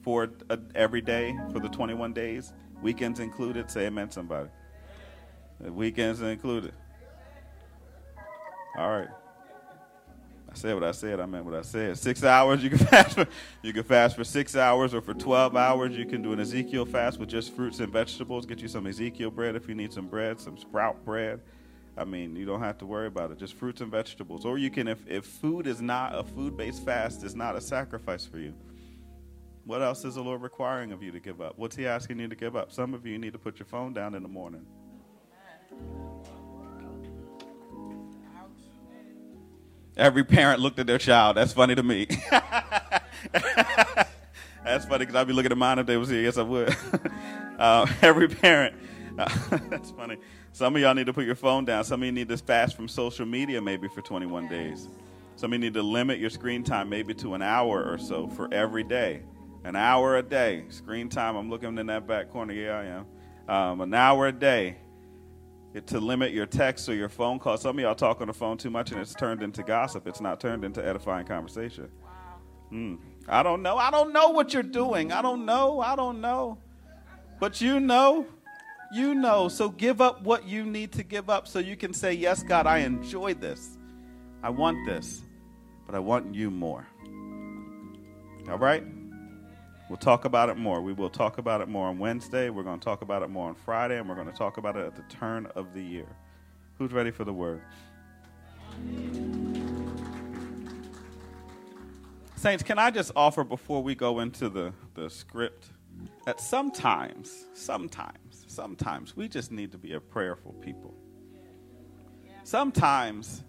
for 0.01 0.29
a, 0.49 0.59
every 0.75 0.99
day 0.99 1.33
for 1.53 1.59
the 1.59 1.69
21 1.69 2.11
days, 2.11 2.51
weekends 2.81 3.21
included. 3.21 3.71
Say 3.71 3.85
amen, 3.85 4.11
somebody. 4.11 4.49
Weekends 5.61 6.21
included. 6.21 6.73
All 8.77 8.89
right. 8.89 9.07
I 10.55 10.57
said 10.57 10.73
what 10.73 10.83
I 10.85 10.91
said. 10.93 11.19
I 11.19 11.25
meant 11.25 11.43
what 11.43 11.53
I 11.53 11.63
said. 11.63 11.97
Six 11.97 12.23
hours 12.23 12.63
you 12.63 12.69
can 12.69 12.77
fast. 12.87 13.15
For, 13.15 13.27
you 13.61 13.73
can 13.73 13.83
fast 13.83 14.15
for 14.15 14.23
six 14.23 14.55
hours, 14.55 14.93
or 14.93 15.01
for 15.01 15.13
twelve 15.13 15.57
hours 15.57 15.97
you 15.97 16.05
can 16.05 16.21
do 16.21 16.31
an 16.31 16.39
Ezekiel 16.39 16.85
fast 16.85 17.19
with 17.19 17.27
just 17.27 17.53
fruits 17.53 17.81
and 17.81 17.91
vegetables. 17.91 18.45
Get 18.45 18.61
you 18.61 18.69
some 18.69 18.87
Ezekiel 18.87 19.31
bread 19.31 19.57
if 19.57 19.67
you 19.67 19.75
need 19.75 19.91
some 19.91 20.07
bread, 20.07 20.39
some 20.39 20.57
sprout 20.57 21.03
bread. 21.03 21.41
I 21.97 22.05
mean, 22.05 22.37
you 22.37 22.45
don't 22.45 22.61
have 22.61 22.77
to 22.77 22.85
worry 22.85 23.07
about 23.07 23.31
it. 23.31 23.37
Just 23.37 23.53
fruits 23.55 23.81
and 23.81 23.91
vegetables. 23.91 24.45
Or 24.45 24.57
you 24.57 24.69
can, 24.69 24.87
if, 24.87 25.05
if 25.07 25.25
food 25.25 25.67
is 25.67 25.81
not 25.81 26.17
a 26.17 26.23
food-based 26.23 26.85
fast, 26.85 27.23
is 27.23 27.35
not 27.35 27.57
a 27.57 27.61
sacrifice 27.61 28.25
for 28.25 28.37
you. 28.37 28.53
What 29.65 29.81
else 29.81 30.05
is 30.05 30.15
the 30.15 30.21
Lord 30.21 30.41
requiring 30.41 30.93
of 30.93 31.03
you 31.03 31.11
to 31.11 31.19
give 31.19 31.41
up? 31.41 31.57
What's 31.57 31.75
He 31.75 31.85
asking 31.85 32.19
you 32.19 32.29
to 32.29 32.35
give 32.35 32.55
up? 32.55 32.71
Some 32.71 32.93
of 32.93 33.05
you 33.05 33.17
need 33.17 33.33
to 33.33 33.39
put 33.39 33.59
your 33.59 33.65
phone 33.65 33.93
down 33.93 34.15
in 34.15 34.23
the 34.23 34.29
morning. 34.29 34.65
Every 39.97 40.25
parent 40.25 40.59
looked 40.59 40.77
at 40.79 40.87
their 40.87 40.97
child. 40.97 41.37
That's 41.37 41.53
funny 41.53 41.75
to 41.75 41.83
me. 41.83 42.05
that's 42.31 43.05
funny 44.85 44.99
because 44.99 45.15
I'd 45.15 45.27
be 45.27 45.33
looking 45.33 45.53
at 45.53 45.57
mine 45.57 45.79
if 45.79 45.85
they 45.85 45.95
was 45.95 46.09
here. 46.09 46.21
Yes, 46.21 46.37
I 46.37 46.41
would. 46.41 46.75
uh, 47.59 47.87
every 48.01 48.27
parent. 48.27 48.75
Uh, 49.17 49.29
that's 49.69 49.91
funny. 49.91 50.17
Some 50.51 50.75
of 50.75 50.81
y'all 50.81 50.93
need 50.93 51.05
to 51.05 51.13
put 51.13 51.25
your 51.25 51.35
phone 51.35 51.63
down. 51.63 51.85
Some 51.85 52.01
of 52.01 52.05
you 52.05 52.11
need 52.11 52.27
to 52.27 52.37
fast 52.37 52.75
from 52.75 52.89
social 52.89 53.25
media 53.25 53.61
maybe 53.61 53.87
for 53.87 54.01
21 54.01 54.49
days. 54.49 54.89
Some 55.37 55.51
of 55.51 55.53
you 55.53 55.59
need 55.59 55.73
to 55.75 55.83
limit 55.83 56.19
your 56.19 56.29
screen 56.29 56.63
time 56.63 56.89
maybe 56.89 57.13
to 57.15 57.33
an 57.33 57.41
hour 57.41 57.83
or 57.83 57.97
so 57.97 58.27
for 58.27 58.53
every 58.53 58.83
day. 58.83 59.21
An 59.63 59.75
hour 59.75 60.17
a 60.17 60.23
day. 60.23 60.65
Screen 60.69 61.09
time, 61.09 61.35
I'm 61.35 61.49
looking 61.49 61.77
in 61.77 61.87
that 61.87 62.05
back 62.05 62.29
corner. 62.29 62.53
Yeah, 62.53 62.77
I 62.77 62.85
am. 62.85 63.05
Um, 63.47 63.81
an 63.81 63.93
hour 63.93 64.27
a 64.27 64.31
day 64.31 64.77
to 65.81 65.99
limit 65.99 66.31
your 66.31 66.45
text 66.45 66.87
or 66.87 66.95
your 66.95 67.09
phone 67.09 67.39
call. 67.39 67.57
Some 67.57 67.77
of 67.77 67.83
y'all 67.83 67.95
talk 67.95 68.21
on 68.21 68.27
the 68.27 68.33
phone 68.33 68.57
too 68.57 68.69
much 68.69 68.91
and 68.91 69.01
it's 69.01 69.13
turned 69.13 69.43
into 69.43 69.63
gossip. 69.63 70.07
It's 70.07 70.21
not 70.21 70.39
turned 70.39 70.63
into 70.63 70.85
edifying 70.85 71.25
conversation. 71.25 71.89
Mm. 72.71 72.99
I 73.27 73.43
don't 73.43 73.61
know. 73.61 73.77
I 73.77 73.91
don't 73.91 74.13
know 74.13 74.29
what 74.29 74.53
you're 74.53 74.63
doing. 74.63 75.11
I 75.11 75.21
don't 75.21 75.45
know. 75.45 75.81
I 75.81 75.95
don't 75.95 76.21
know. 76.21 76.57
But 77.39 77.61
you 77.61 77.79
know. 77.79 78.25
You 78.93 79.15
know. 79.15 79.49
So 79.49 79.69
give 79.69 80.01
up 80.01 80.21
what 80.21 80.47
you 80.47 80.65
need 80.65 80.91
to 80.93 81.03
give 81.03 81.29
up 81.29 81.47
so 81.47 81.59
you 81.59 81.75
can 81.75 81.93
say, 81.93 82.13
Yes, 82.13 82.43
God, 82.43 82.67
I 82.67 82.79
enjoy 82.79 83.33
this. 83.33 83.77
I 84.43 84.49
want 84.49 84.77
this. 84.85 85.21
But 85.85 85.95
I 85.95 85.99
want 85.99 86.33
you 86.33 86.49
more. 86.49 86.87
All 88.49 88.57
right? 88.57 88.83
We'll 89.87 89.97
talk 89.97 90.25
about 90.25 90.49
it 90.49 90.57
more. 90.57 90.81
We 90.81 90.93
will 90.93 91.11
talk 91.11 91.37
about 91.37 91.61
it 91.61 91.67
more 91.67 91.87
on 91.87 91.99
Wednesday. 91.99 92.49
We're 92.49 92.63
going 92.63 92.79
to 92.79 92.83
talk 92.83 93.03
about 93.03 93.21
it 93.21 93.29
more 93.29 93.49
on 93.49 93.55
Friday, 93.55 93.99
and 93.99 94.09
we're 94.09 94.15
going 94.15 94.31
to 94.31 94.33
talk 94.33 94.57
about 94.57 94.75
it 94.75 94.85
at 94.85 94.95
the 94.95 95.03
turn 95.03 95.45
of 95.55 95.73
the 95.75 95.81
year. 95.81 96.07
Who's 96.79 96.91
ready 96.91 97.11
for 97.11 97.23
the 97.23 97.33
word? 97.33 97.61
Saints, 102.35 102.63
can 102.63 102.79
I 102.79 102.89
just 102.89 103.11
offer 103.15 103.43
before 103.43 103.83
we 103.83 103.93
go 103.93 104.19
into 104.19 104.49
the, 104.49 104.73
the 104.95 105.09
script 105.09 105.69
that 106.25 106.39
sometimes, 106.39 107.45
sometimes, 107.53 108.45
sometimes 108.47 109.15
we 109.15 109.27
just 109.27 109.51
need 109.51 109.71
to 109.71 109.77
be 109.77 109.93
a 109.93 109.99
prayerful 109.99 110.53
people. 110.53 110.95
Sometimes 112.43 113.43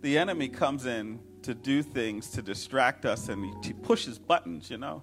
the 0.00 0.18
enemy 0.18 0.48
comes 0.48 0.86
in 0.86 1.20
to 1.42 1.54
do 1.54 1.82
things 1.82 2.30
to 2.30 2.42
distract 2.42 3.04
us 3.04 3.28
and 3.28 3.64
he 3.64 3.72
pushes 3.72 4.18
buttons, 4.18 4.70
you 4.70 4.78
know? 4.78 5.02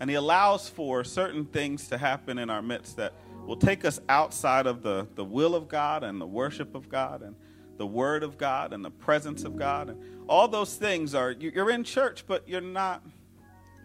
And 0.00 0.10
he 0.10 0.16
allows 0.16 0.68
for 0.68 1.04
certain 1.04 1.44
things 1.44 1.88
to 1.88 1.98
happen 1.98 2.38
in 2.38 2.50
our 2.50 2.62
midst 2.62 2.96
that 2.96 3.14
will 3.46 3.56
take 3.56 3.84
us 3.84 4.00
outside 4.08 4.66
of 4.66 4.82
the, 4.82 5.06
the 5.14 5.24
will 5.24 5.54
of 5.54 5.68
God 5.68 6.02
and 6.02 6.20
the 6.20 6.26
worship 6.26 6.74
of 6.74 6.88
God 6.88 7.22
and 7.22 7.36
the 7.78 7.86
word 7.86 8.22
of 8.22 8.36
God 8.36 8.72
and 8.72 8.84
the 8.84 8.90
presence 8.90 9.44
of 9.44 9.56
God. 9.56 9.90
And 9.90 10.02
all 10.28 10.48
those 10.48 10.76
things 10.76 11.14
are, 11.14 11.30
you're 11.30 11.70
in 11.70 11.84
church, 11.84 12.24
but 12.26 12.48
you're 12.48 12.60
not 12.60 13.02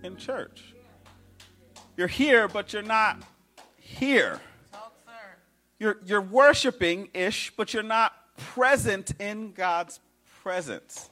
in 0.03 0.17
church. 0.17 0.73
You're 1.95 2.07
here, 2.07 2.47
but 2.47 2.73
you're 2.73 2.81
not 2.81 3.21
here. 3.77 4.39
You're, 5.79 5.99
you're 6.05 6.21
worshiping 6.21 7.09
ish, 7.13 7.53
but 7.55 7.73
you're 7.73 7.83
not 7.83 8.13
present 8.37 9.13
in 9.19 9.51
God's 9.51 9.99
presence. 10.41 11.09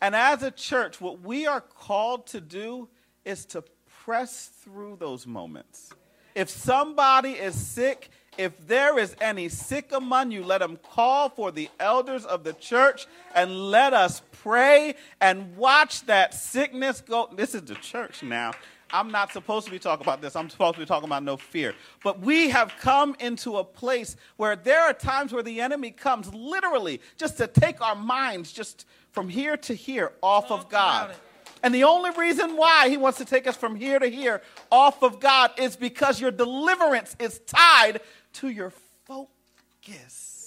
And 0.00 0.14
as 0.14 0.42
a 0.42 0.50
church, 0.50 1.00
what 1.00 1.22
we 1.22 1.46
are 1.46 1.60
called 1.60 2.26
to 2.28 2.40
do 2.40 2.88
is 3.24 3.44
to 3.46 3.64
press 4.08 4.46
through 4.64 4.96
those 4.98 5.26
moments. 5.26 5.90
If 6.34 6.48
somebody 6.48 7.32
is 7.32 7.54
sick, 7.54 8.08
if 8.38 8.66
there 8.66 8.98
is 8.98 9.14
any 9.20 9.50
sick 9.50 9.92
among 9.92 10.30
you, 10.30 10.42
let 10.42 10.60
them 10.62 10.78
call 10.78 11.28
for 11.28 11.52
the 11.52 11.68
elders 11.78 12.24
of 12.24 12.42
the 12.42 12.54
church 12.54 13.06
and 13.34 13.70
let 13.70 13.92
us 13.92 14.22
pray 14.40 14.94
and 15.20 15.54
watch 15.58 16.06
that 16.06 16.32
sickness 16.32 17.02
go. 17.02 17.28
This 17.36 17.54
is 17.54 17.64
the 17.64 17.74
church 17.74 18.22
now. 18.22 18.52
I'm 18.90 19.10
not 19.10 19.30
supposed 19.30 19.66
to 19.66 19.70
be 19.70 19.78
talking 19.78 20.06
about 20.06 20.22
this. 20.22 20.36
I'm 20.36 20.48
supposed 20.48 20.76
to 20.76 20.80
be 20.80 20.86
talking 20.86 21.06
about 21.06 21.22
no 21.22 21.36
fear. 21.36 21.74
But 22.02 22.20
we 22.20 22.48
have 22.48 22.72
come 22.80 23.14
into 23.20 23.58
a 23.58 23.64
place 23.64 24.16
where 24.38 24.56
there 24.56 24.80
are 24.80 24.94
times 24.94 25.34
where 25.34 25.42
the 25.42 25.60
enemy 25.60 25.90
comes 25.90 26.32
literally 26.32 27.02
just 27.18 27.36
to 27.36 27.46
take 27.46 27.82
our 27.82 27.94
minds 27.94 28.52
just 28.52 28.86
from 29.12 29.28
here 29.28 29.58
to 29.58 29.74
here 29.74 30.12
off 30.22 30.50
of 30.50 30.70
God. 30.70 31.14
And 31.62 31.74
the 31.74 31.84
only 31.84 32.10
reason 32.10 32.56
why 32.56 32.88
he 32.88 32.96
wants 32.96 33.18
to 33.18 33.24
take 33.24 33.46
us 33.46 33.56
from 33.56 33.74
here 33.74 33.98
to 33.98 34.06
here 34.06 34.42
off 34.70 35.02
of 35.02 35.20
God 35.20 35.52
is 35.58 35.76
because 35.76 36.20
your 36.20 36.30
deliverance 36.30 37.16
is 37.18 37.40
tied 37.46 38.00
to 38.34 38.48
your 38.48 38.72
focus. 39.06 40.38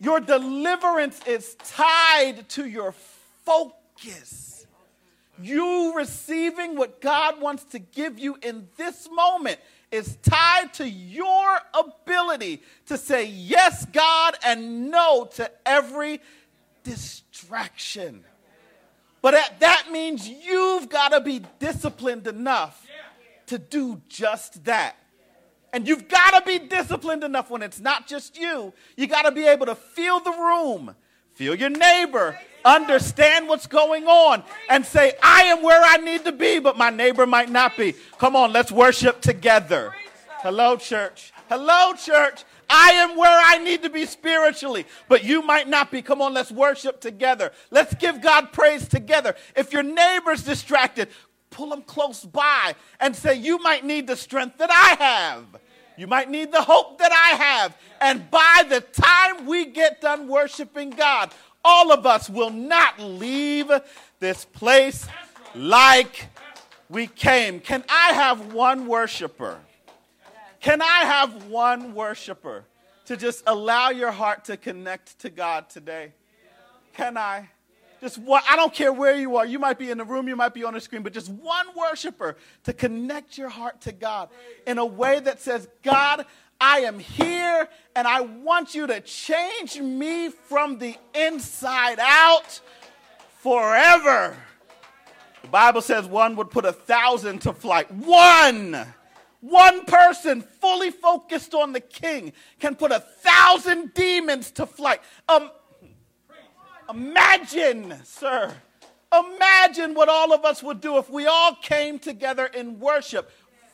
Your 0.00 0.20
deliverance 0.20 1.20
is 1.26 1.56
tied 1.56 2.48
to 2.50 2.66
your 2.66 2.94
focus. 3.44 4.66
You 5.40 5.94
receiving 5.96 6.76
what 6.76 7.00
God 7.00 7.40
wants 7.40 7.64
to 7.64 7.78
give 7.78 8.18
you 8.18 8.36
in 8.42 8.68
this 8.76 9.08
moment 9.10 9.58
is 9.90 10.16
tied 10.22 10.72
to 10.74 10.88
your 10.88 11.58
ability 11.74 12.62
to 12.86 12.98
say 12.98 13.24
yes, 13.24 13.86
God, 13.86 14.36
and 14.44 14.90
no 14.90 15.28
to 15.34 15.50
every 15.66 16.20
distraction. 16.84 18.24
But 19.20 19.34
that 19.60 19.88
means 19.90 20.28
you've 20.28 20.88
got 20.88 21.08
to 21.10 21.20
be 21.20 21.42
disciplined 21.58 22.26
enough 22.26 22.86
to 23.46 23.58
do 23.58 24.00
just 24.08 24.64
that. 24.64 24.96
And 25.72 25.86
you've 25.86 26.08
got 26.08 26.38
to 26.38 26.46
be 26.46 26.66
disciplined 26.66 27.24
enough 27.24 27.50
when 27.50 27.62
it's 27.62 27.80
not 27.80 28.06
just 28.06 28.38
you. 28.38 28.72
You 28.96 29.06
got 29.06 29.22
to 29.22 29.32
be 29.32 29.46
able 29.46 29.66
to 29.66 29.74
feel 29.74 30.20
the 30.20 30.30
room, 30.30 30.94
feel 31.34 31.54
your 31.54 31.70
neighbor, 31.70 32.38
understand 32.64 33.48
what's 33.48 33.66
going 33.66 34.06
on, 34.06 34.42
and 34.70 34.84
say, 34.84 35.12
I 35.22 35.42
am 35.44 35.62
where 35.62 35.82
I 35.84 35.98
need 35.98 36.24
to 36.24 36.32
be, 36.32 36.58
but 36.58 36.78
my 36.78 36.90
neighbor 36.90 37.26
might 37.26 37.50
not 37.50 37.76
be. 37.76 37.94
Come 38.18 38.34
on, 38.34 38.52
let's 38.52 38.72
worship 38.72 39.20
together. 39.20 39.94
Hello, 40.40 40.76
church. 40.76 41.32
Hello, 41.48 41.92
church. 41.94 42.44
I 42.68 42.90
am 42.92 43.16
where 43.16 43.40
I 43.44 43.58
need 43.58 43.82
to 43.82 43.90
be 43.90 44.04
spiritually, 44.04 44.86
but 45.08 45.24
you 45.24 45.42
might 45.42 45.68
not 45.68 45.90
be. 45.90 46.02
Come 46.02 46.20
on, 46.20 46.34
let's 46.34 46.52
worship 46.52 47.00
together. 47.00 47.52
Let's 47.70 47.94
give 47.94 48.20
God 48.20 48.52
praise 48.52 48.86
together. 48.86 49.34
If 49.56 49.72
your 49.72 49.82
neighbor's 49.82 50.42
distracted, 50.42 51.08
pull 51.50 51.70
them 51.70 51.82
close 51.82 52.24
by 52.24 52.74
and 53.00 53.14
say, 53.16 53.34
You 53.34 53.58
might 53.58 53.84
need 53.84 54.06
the 54.06 54.16
strength 54.16 54.58
that 54.58 54.70
I 54.70 55.02
have. 55.02 55.44
You 55.96 56.06
might 56.06 56.30
need 56.30 56.52
the 56.52 56.62
hope 56.62 56.98
that 56.98 57.10
I 57.12 57.36
have. 57.36 57.76
And 58.00 58.30
by 58.30 58.64
the 58.68 58.80
time 58.80 59.46
we 59.46 59.66
get 59.66 60.00
done 60.00 60.28
worshiping 60.28 60.90
God, 60.90 61.32
all 61.64 61.90
of 61.92 62.06
us 62.06 62.30
will 62.30 62.50
not 62.50 63.00
leave 63.00 63.70
this 64.20 64.44
place 64.44 65.08
like 65.54 66.28
we 66.88 67.06
came. 67.08 67.60
Can 67.60 67.82
I 67.88 68.12
have 68.12 68.52
one 68.52 68.86
worshiper? 68.86 69.58
Can 70.68 70.82
I 70.82 71.06
have 71.06 71.46
one 71.46 71.94
worshiper 71.94 72.62
to 73.06 73.16
just 73.16 73.42
allow 73.46 73.88
your 73.88 74.10
heart 74.10 74.44
to 74.44 74.58
connect 74.58 75.18
to 75.20 75.30
God 75.30 75.70
today? 75.70 76.12
Can 76.92 77.16
I? 77.16 77.48
Just 78.02 78.18
I 78.28 78.54
don't 78.54 78.74
care 78.74 78.92
where 78.92 79.16
you 79.16 79.38
are. 79.38 79.46
You 79.46 79.58
might 79.58 79.78
be 79.78 79.90
in 79.90 79.96
the 79.96 80.04
room, 80.04 80.28
you 80.28 80.36
might 80.36 80.52
be 80.52 80.64
on 80.64 80.74
the 80.74 80.80
screen, 80.82 81.02
but 81.02 81.14
just 81.14 81.30
one 81.30 81.68
worshiper 81.74 82.36
to 82.64 82.74
connect 82.74 83.38
your 83.38 83.48
heart 83.48 83.80
to 83.80 83.92
God 83.92 84.28
in 84.66 84.76
a 84.76 84.84
way 84.84 85.20
that 85.20 85.40
says, 85.40 85.66
God, 85.82 86.26
I 86.60 86.80
am 86.80 86.98
here 86.98 87.66
and 87.96 88.06
I 88.06 88.20
want 88.20 88.74
you 88.74 88.86
to 88.88 89.00
change 89.00 89.80
me 89.80 90.28
from 90.28 90.78
the 90.78 90.98
inside 91.14 91.98
out 91.98 92.60
forever. 93.38 94.36
The 95.40 95.48
Bible 95.48 95.80
says 95.80 96.04
one 96.04 96.36
would 96.36 96.50
put 96.50 96.66
a 96.66 96.74
thousand 96.74 97.38
to 97.38 97.54
flight. 97.54 97.90
One! 97.90 98.86
One 99.40 99.84
person 99.84 100.42
fully 100.42 100.90
focused 100.90 101.54
on 101.54 101.72
the 101.72 101.80
king 101.80 102.32
can 102.58 102.74
put 102.74 102.90
a 102.90 102.98
thousand 102.98 103.94
demons 103.94 104.50
to 104.52 104.66
flight. 104.66 105.00
Um, 105.28 105.50
imagine, 106.90 107.94
sir, 108.04 108.52
imagine 109.16 109.94
what 109.94 110.08
all 110.08 110.32
of 110.32 110.44
us 110.44 110.62
would 110.62 110.80
do 110.80 110.98
if 110.98 111.08
we 111.08 111.26
all 111.26 111.54
came 111.54 112.00
together 112.00 112.46
in 112.46 112.80
worship, 112.80 113.30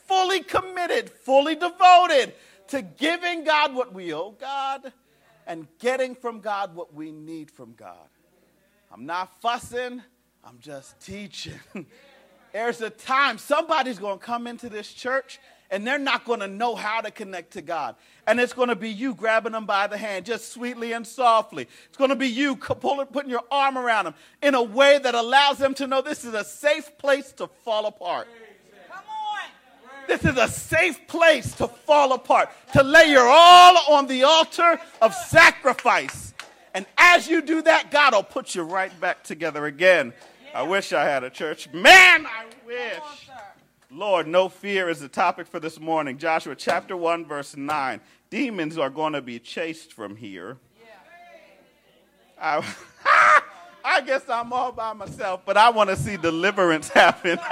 fully 0.07 0.41
committed, 0.41 1.09
fully 1.09 1.55
devoted 1.55 2.35
to 2.69 2.83
giving 2.83 3.45
God 3.45 3.75
what 3.75 3.95
we 3.95 4.13
owe 4.13 4.33
God 4.33 4.93
and 5.47 5.67
getting 5.79 6.15
from 6.15 6.41
God 6.41 6.75
what 6.75 6.93
we 6.93 7.11
need 7.11 7.51
from 7.51 7.73
God. 7.75 8.09
I'm 8.93 9.07
not 9.07 9.41
fussing, 9.41 10.03
I'm 10.45 10.59
just 10.61 11.01
teaching. 11.01 11.59
There's 12.53 12.81
a 12.83 12.91
time 12.91 13.39
somebody's 13.39 13.99
going 13.99 14.19
to 14.19 14.25
come 14.25 14.47
into 14.47 14.69
this 14.69 14.93
church 14.93 15.41
and 15.71 15.87
they're 15.87 15.99
not 15.99 16.25
going 16.25 16.41
to 16.41 16.49
know 16.49 16.75
how 16.75 17.01
to 17.01 17.11
connect 17.11 17.53
to 17.55 17.63
God. 17.63 17.97
And 18.27 18.41
it's 18.41 18.53
going 18.53 18.69
to 18.69 18.77
be 18.77 18.91
you 18.91 19.15
grabbing 19.15 19.53
them 19.53 19.67
by 19.67 19.87
the 19.87 19.99
hand, 19.99 20.25
just 20.25 20.53
sweetly 20.53 20.93
and 20.93 21.07
softly. 21.07 21.69
It's 21.87 21.97
going 21.97 22.11
to 22.11 22.17
be 22.17 22.29
you 22.29 22.57
pulling, 22.57 23.07
putting 23.09 23.31
your 23.31 23.45
arm 23.51 23.77
around 23.77 24.07
them 24.07 24.15
in 24.43 24.55
a 24.55 24.63
way 24.63 24.99
that 24.99 25.15
allows 25.15 25.59
them 25.59 25.75
to 25.75 25.87
know 25.87 26.01
this 26.01 26.25
is 26.25 26.35
a 26.35 26.45
safe 26.45 26.97
place 26.99 27.33
to 27.33 27.49
fall 27.65 27.87
apart. 27.87 28.29
Come 28.89 28.99
on. 28.99 29.49
This 30.07 30.25
is 30.25 30.37
a 30.39 30.49
safe 30.49 31.07
place 31.07 31.55
to 31.57 31.69
fall 31.69 32.13
apart, 32.13 32.51
to 32.73 32.83
lay 32.83 33.11
your 33.11 33.29
all 33.29 33.77
on 33.97 34.07
the 34.07 34.23
altar 34.23 34.79
of 35.03 35.15
sacrifice. 35.15 36.35
And 36.75 36.87
as 36.99 37.29
you 37.29 37.41
do 37.41 37.63
that, 37.63 37.91
God 37.91 38.15
will 38.15 38.23
put 38.23 38.55
you 38.55 38.63
right 38.63 38.99
back 39.01 39.23
together 39.23 39.67
again. 39.67 40.13
I 40.55 40.63
wish 40.63 40.93
I 40.93 41.05
had 41.05 41.25
a 41.25 41.31
church. 41.31 41.73
Man, 41.73 42.27
I 42.27 42.47
wish. 42.65 43.31
Lord, 43.95 44.27
no 44.27 44.49
fear 44.49 44.89
is 44.89 44.99
the 44.99 45.09
topic 45.09 45.47
for 45.47 45.61
this 45.61 45.79
morning. 45.79 46.19
Joshua 46.19 46.57
chapter 46.57 46.97
1, 46.97 47.27
verse 47.27 47.57
9. 47.57 48.01
Demons 48.29 48.77
are 48.77 48.91
going 48.91 49.13
to 49.13 49.23
be 49.23 49.39
chased 49.39 49.93
from 49.93 50.17
here. 50.17 50.57
I, 52.37 52.75
I 53.85 54.01
guess 54.01 54.29
I'm 54.29 54.53
all 54.53 54.73
by 54.73 54.95
myself, 54.95 55.43
but 55.47 55.57
I 55.57 55.71
want 55.71 55.91
to 55.91 55.97
see 55.97 56.17
deliverance 56.17 56.89
happen. 56.89 57.39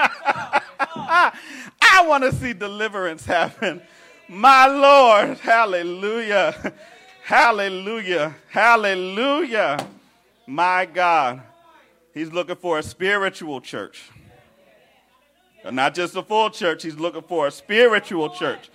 I 0.80 2.04
want 2.06 2.24
to 2.24 2.32
see 2.32 2.52
deliverance 2.52 3.24
happen. 3.24 3.80
My 4.28 4.66
Lord, 4.66 5.38
hallelujah. 5.38 6.72
Hallelujah. 7.22 8.34
Hallelujah. 8.50 9.86
My 10.48 10.86
God. 10.86 11.40
He's 12.12 12.32
looking 12.32 12.56
for 12.56 12.80
a 12.80 12.82
spiritual 12.82 13.60
church. 13.60 14.10
Not 15.70 15.94
just 15.94 16.16
a 16.16 16.22
full 16.22 16.50
church, 16.50 16.82
he's 16.82 16.96
looking 16.96 17.22
for 17.22 17.46
a 17.46 17.50
spiritual 17.50 18.30
church. 18.30 18.70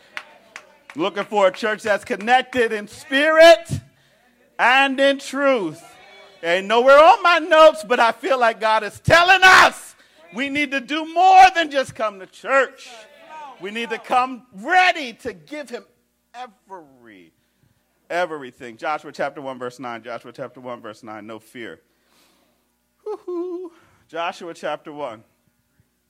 Looking 0.96 1.26
for 1.26 1.48
a 1.48 1.52
church 1.52 1.84
that's 1.84 2.06
connected 2.06 2.72
in 2.72 2.88
spirit 2.88 3.70
and 4.58 5.00
in 5.00 5.20
truth. 5.20 5.84
Ain't 6.42 6.68
nowhere 6.68 6.98
on 6.98 7.22
my 7.22 7.40
notes, 7.40 7.84
but 7.84 8.00
I 8.00 8.12
feel 8.12 8.40
like 8.40 8.60
God 8.60 8.84
is 8.84 9.00
telling 9.00 9.42
us 9.44 9.96
we 10.34 10.50
need 10.50 10.72
to 10.72 10.80
do 10.80 11.12
more 11.14 11.44
than 11.54 11.72
just 11.72 11.94
come 11.94 12.20
to 12.20 12.26
church. 12.26 12.90
We 13.60 13.72
need 13.72 13.90
to 13.90 13.98
come 13.98 14.46
ready 14.54 15.14
to 15.14 15.34
give 15.34 15.70
him 15.70 15.84
every 16.34 17.34
everything. 18.10 18.78
Joshua 18.78 19.12
chapter 19.12 19.42
1 19.42 19.60
verse 19.60 19.80
9. 19.80 20.04
Joshua 20.04 20.32
chapter 20.32 20.62
1 20.62 20.82
verse 20.82 21.04
9. 21.04 21.26
No 21.26 21.40
fear. 21.40 21.82
Woo-hoo. 23.06 23.72
Joshua 24.08 24.54
chapter 24.54 24.94
1 24.94 25.24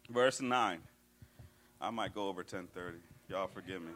verse 0.10 0.42
9. 0.42 0.80
I 1.80 1.90
might 1.90 2.14
go 2.14 2.28
over 2.28 2.44
10:30. 2.44 3.00
Y'all 3.30 3.48
forgive 3.48 3.82
me. 3.82 3.92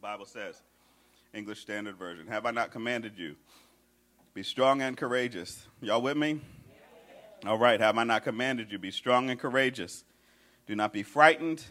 Bible 0.00 0.26
says, 0.26 0.60
English 1.32 1.60
Standard 1.60 1.96
Version, 1.96 2.26
Have 2.26 2.44
I 2.44 2.50
not 2.50 2.72
commanded 2.72 3.16
you? 3.16 3.36
Be 4.34 4.42
strong 4.42 4.82
and 4.82 4.96
courageous. 4.96 5.66
Y'all 5.80 6.02
with 6.02 6.16
me? 6.16 6.40
All 7.46 7.56
right, 7.56 7.78
have 7.78 7.96
I 7.96 8.04
not 8.04 8.24
commanded 8.24 8.72
you? 8.72 8.78
Be 8.78 8.90
strong 8.90 9.30
and 9.30 9.38
courageous. 9.38 10.04
Do 10.66 10.74
not 10.74 10.92
be 10.92 11.04
frightened. 11.04 11.64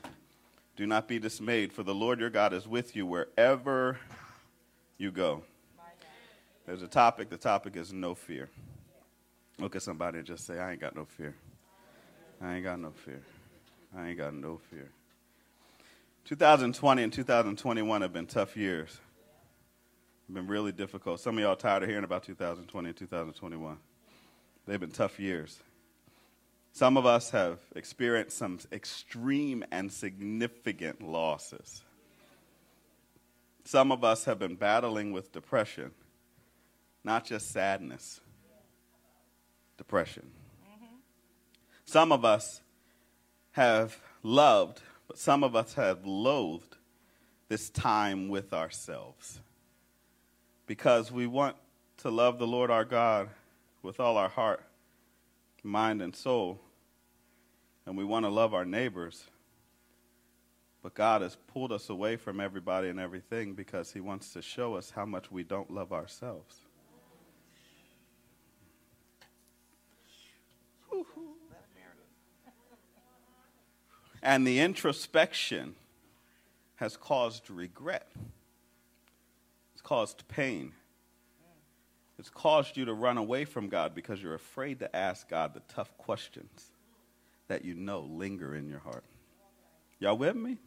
Do 0.77 0.85
not 0.85 1.09
be 1.09 1.19
dismayed, 1.19 1.73
for 1.73 1.83
the 1.83 1.93
Lord 1.93 2.21
your 2.21 2.29
God 2.29 2.53
is 2.53 2.67
with 2.67 2.95
you 2.95 3.05
wherever 3.05 3.99
you 4.97 5.11
go. 5.11 5.43
There's 6.65 6.81
a 6.81 6.87
topic. 6.87 7.29
The 7.29 7.37
topic 7.37 7.75
is 7.75 7.91
no 7.91 8.15
fear. 8.15 8.49
Look 9.59 9.75
at 9.75 9.81
somebody 9.81 10.19
and 10.19 10.27
just 10.27 10.45
say, 10.45 10.59
I 10.59 10.71
ain't 10.71 10.81
got 10.81 10.95
no 10.95 11.05
fear. 11.05 11.35
I 12.41 12.55
ain't 12.55 12.63
got 12.63 12.79
no 12.79 12.91
fear. 12.91 13.21
I 13.95 14.09
ain't 14.09 14.17
got 14.17 14.33
no 14.33 14.59
fear. 14.69 14.89
2020 16.25 17.03
and 17.03 17.11
2021 17.13 18.01
have 18.01 18.13
been 18.13 18.27
tough 18.27 18.55
years. 18.55 18.99
Been 20.29 20.47
really 20.47 20.71
difficult. 20.71 21.19
Some 21.19 21.37
of 21.37 21.43
y'all 21.43 21.57
tired 21.57 21.83
of 21.83 21.89
hearing 21.89 22.05
about 22.05 22.23
2020 22.23 22.87
and 22.87 22.97
2021. 22.97 23.77
They've 24.65 24.79
been 24.79 24.91
tough 24.91 25.19
years. 25.19 25.59
Some 26.71 26.95
of 26.95 27.05
us 27.05 27.31
have 27.31 27.59
experienced 27.75 28.37
some 28.37 28.59
extreme 28.71 29.65
and 29.71 29.91
significant 29.91 31.01
losses. 31.01 31.83
Some 33.65 33.91
of 33.91 34.03
us 34.05 34.23
have 34.25 34.39
been 34.39 34.55
battling 34.55 35.11
with 35.11 35.33
depression, 35.33 35.91
not 37.03 37.25
just 37.25 37.51
sadness, 37.51 38.21
depression. 39.77 40.29
Mm-hmm. 40.63 40.95
Some 41.85 42.11
of 42.11 42.23
us 42.25 42.61
have 43.51 43.97
loved 44.23 44.81
but 45.11 45.17
some 45.17 45.43
of 45.43 45.57
us 45.57 45.73
have 45.73 46.05
loathed 46.05 46.77
this 47.49 47.69
time 47.69 48.29
with 48.29 48.53
ourselves 48.53 49.41
because 50.67 51.11
we 51.11 51.27
want 51.27 51.57
to 51.97 52.09
love 52.09 52.39
the 52.39 52.47
Lord 52.47 52.71
our 52.71 52.85
God 52.85 53.27
with 53.83 53.99
all 53.99 54.15
our 54.15 54.29
heart, 54.29 54.63
mind, 55.63 56.01
and 56.01 56.15
soul, 56.15 56.61
and 57.85 57.97
we 57.97 58.05
want 58.05 58.23
to 58.23 58.29
love 58.29 58.53
our 58.53 58.63
neighbors. 58.63 59.25
But 60.81 60.93
God 60.93 61.23
has 61.23 61.35
pulled 61.35 61.73
us 61.73 61.89
away 61.89 62.15
from 62.15 62.39
everybody 62.39 62.87
and 62.87 62.97
everything 62.97 63.53
because 63.53 63.91
He 63.91 63.99
wants 63.99 64.31
to 64.31 64.41
show 64.41 64.75
us 64.75 64.91
how 64.91 65.05
much 65.05 65.29
we 65.29 65.43
don't 65.43 65.69
love 65.69 65.91
ourselves. 65.91 66.61
And 74.23 74.45
the 74.45 74.59
introspection 74.59 75.75
has 76.75 76.97
caused 76.97 77.49
regret. 77.49 78.07
It's 79.73 79.81
caused 79.81 80.27
pain. 80.27 80.73
It's 82.19 82.29
caused 82.29 82.77
you 82.77 82.85
to 82.85 82.93
run 82.93 83.17
away 83.17 83.45
from 83.45 83.67
God 83.67 83.95
because 83.95 84.21
you're 84.21 84.35
afraid 84.35 84.79
to 84.79 84.95
ask 84.95 85.27
God 85.27 85.53
the 85.53 85.61
tough 85.73 85.97
questions 85.97 86.71
that 87.47 87.65
you 87.65 87.73
know 87.73 88.01
linger 88.01 88.55
in 88.55 88.67
your 88.67 88.79
heart. 88.79 89.03
Y'all 89.99 90.17
with 90.17 90.35
me? 90.35 90.57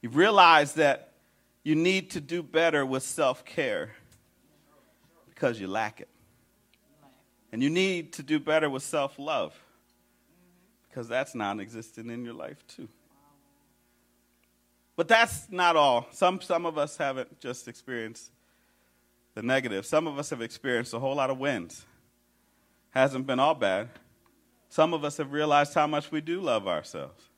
You've 0.00 0.16
realized 0.16 0.76
that 0.76 1.12
you 1.62 1.76
need 1.76 2.10
to 2.10 2.20
do 2.20 2.42
better 2.42 2.84
with 2.84 3.04
self 3.04 3.44
care 3.44 3.92
because 5.28 5.60
you 5.60 5.68
lack 5.68 6.00
it. 6.00 6.08
And 7.52 7.62
you 7.62 7.70
need 7.70 8.14
to 8.14 8.22
do 8.22 8.40
better 8.40 8.68
with 8.68 8.82
self 8.82 9.16
love 9.18 9.54
because 10.92 11.08
that's 11.08 11.34
non 11.34 11.58
existent 11.60 12.10
in 12.10 12.24
your 12.24 12.34
life 12.34 12.64
too. 12.66 12.88
But 14.94 15.08
that's 15.08 15.48
not 15.50 15.74
all. 15.74 16.06
Some, 16.12 16.40
some 16.42 16.66
of 16.66 16.76
us 16.76 16.98
haven't 16.98 17.40
just 17.40 17.66
experienced 17.66 18.30
the 19.34 19.42
negative, 19.42 19.86
some 19.86 20.06
of 20.06 20.18
us 20.18 20.28
have 20.28 20.42
experienced 20.42 20.92
a 20.92 20.98
whole 20.98 21.14
lot 21.14 21.30
of 21.30 21.38
wins. 21.38 21.86
Hasn't 22.90 23.26
been 23.26 23.40
all 23.40 23.54
bad. 23.54 23.88
Some 24.68 24.92
of 24.92 25.04
us 25.04 25.16
have 25.16 25.32
realized 25.32 25.72
how 25.72 25.86
much 25.86 26.10
we 26.10 26.20
do 26.20 26.40
love 26.40 26.68
ourselves. 26.68 27.30